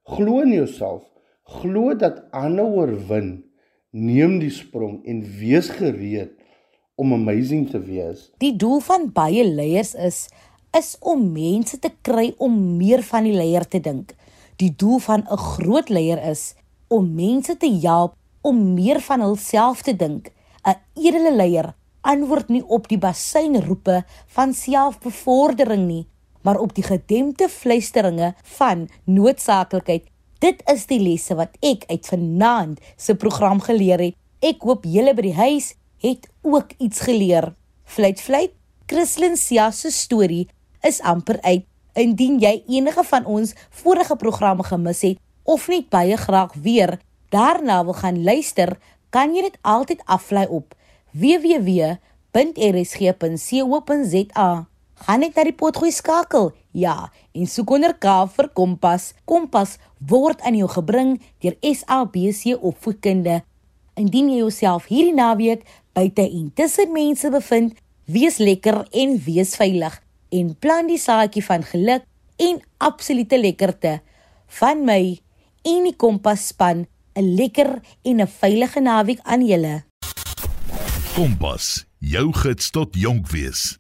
Glo 0.08 0.44
in 0.46 0.54
jouself. 0.54 1.04
Glo 1.48 1.96
dat 1.96 2.26
ander 2.36 2.66
oorwin. 2.66 3.46
Neem 3.96 4.36
die 4.42 4.52
sprong 4.52 5.00
en 5.08 5.22
wees 5.40 5.70
gereed 5.72 6.34
om 7.00 7.14
amazing 7.14 7.70
te 7.72 7.80
wees. 7.80 8.28
Die 8.44 8.56
doel 8.60 8.82
van 8.84 9.08
baie 9.16 9.46
leiers 9.48 9.94
is 9.96 10.28
is 10.76 10.98
om 11.00 11.22
mense 11.32 11.80
te 11.80 11.90
kry 12.04 12.34
om 12.44 12.54
meer 12.78 13.02
van 13.08 13.24
die 13.26 13.34
leier 13.34 13.64
te 13.64 13.80
dink. 13.80 14.12
Die 14.60 14.74
doel 14.76 15.00
van 15.00 15.24
'n 15.24 15.38
groot 15.38 15.90
leier 15.90 16.20
is 16.30 16.56
om 16.88 17.16
mense 17.16 17.58
te 17.58 17.72
help 17.82 18.16
om 18.42 18.74
meer 18.74 19.00
van 19.00 19.22
hulself 19.22 19.82
te 19.82 19.96
dink. 19.96 20.32
'n 20.68 20.76
Edele 20.94 21.36
leier 21.36 21.74
antwoord 22.02 22.50
nie 22.50 22.64
op 22.68 22.88
die 22.88 23.00
basynroepe 23.00 24.04
van 24.36 24.54
selfbevordering 24.54 25.88
nie, 25.88 26.08
maar 26.42 26.60
op 26.60 26.76
die 26.76 26.84
gedempte 26.84 27.50
fluisteringe 27.50 28.34
van 28.44 28.90
noodsaaklikheid. 29.04 30.04
Dit 30.40 30.62
is 30.70 30.86
die 30.86 31.00
lesse 31.02 31.34
wat 31.38 31.56
ek 31.66 31.88
uit 31.90 32.06
vanaand 32.06 32.78
se 32.94 33.16
program 33.18 33.58
geleer 33.66 34.00
het. 34.00 34.16
Ek 34.46 34.62
hoop 34.62 34.86
julle 34.86 35.14
by 35.18 35.22
die 35.26 35.34
huis 35.38 35.74
het 36.04 36.28
ook 36.46 36.76
iets 36.78 37.00
geleer. 37.08 37.56
Fluit 37.90 38.22
fluit. 38.22 38.54
Christlyn 38.88 39.38
Sia 39.38 39.72
se 39.74 39.92
storie 39.92 40.48
is 40.86 41.02
amper 41.02 41.42
uit. 41.42 41.66
Indien 41.98 42.38
jy 42.40 42.64
enige 42.70 43.04
van 43.10 43.26
ons 43.26 43.56
vorige 43.82 44.16
programme 44.16 44.64
gemis 44.64 45.02
het 45.02 45.18
of 45.44 45.68
net 45.72 45.90
baie 45.90 46.18
graag 46.20 46.54
weer 46.62 47.00
daarna 47.34 47.84
wil 47.84 47.94
gaan 47.98 48.24
luister, 48.24 48.78
kan 49.10 49.36
jy 49.36 49.42
dit 49.48 49.58
altyd 49.62 50.02
aflaai 50.06 50.48
op 50.48 50.76
www.rsg.co.za 51.12 51.98
gaan 55.06 55.20
net 55.20 55.36
na 55.36 55.44
die 55.44 55.56
potgooi 55.56 55.92
skakel. 55.92 56.52
Ja, 56.72 57.12
en 57.34 57.48
soek 57.48 57.72
onder 57.78 57.94
K 57.94 58.26
vir 58.36 58.50
Kompas. 58.54 59.14
Kompas 59.26 59.78
word 60.00 60.42
aan 60.42 60.58
jou 60.58 60.70
gebring 60.70 61.18
deur 61.42 61.56
SABC 61.62 62.58
Opvoedkunde. 62.58 63.42
Indien 63.98 64.30
jy 64.30 64.42
jouself 64.44 64.90
hierdie 64.92 65.16
naweek 65.18 65.66
buite 65.94 66.26
en 66.26 66.52
tussen 66.54 66.92
mense 66.94 67.30
bevind, 67.34 67.74
wees 68.06 68.38
lekker 68.38 68.86
en 68.92 69.18
wees 69.26 69.56
veilig 69.58 69.98
en 70.32 70.54
plant 70.60 70.90
die 70.92 71.00
saadjie 71.00 71.44
van 71.44 71.64
geluk 71.64 72.06
en 72.38 72.60
absolute 72.84 73.40
lekkerte 73.40 73.98
van 74.60 74.84
my 74.88 75.18
en 75.68 75.88
die 75.90 75.96
Kompas 75.96 76.48
span 76.54 76.86
'n 77.16 77.36
lekker 77.36 77.82
en 78.04 78.22
'n 78.22 78.28
veilige 78.28 78.80
naweek 78.80 79.20
aan 79.24 79.46
julle. 79.46 79.84
Kompas, 81.16 81.86
jou 82.00 82.34
gids 82.34 82.70
tot 82.70 82.96
jonk 82.96 83.28
wees. 83.30 83.78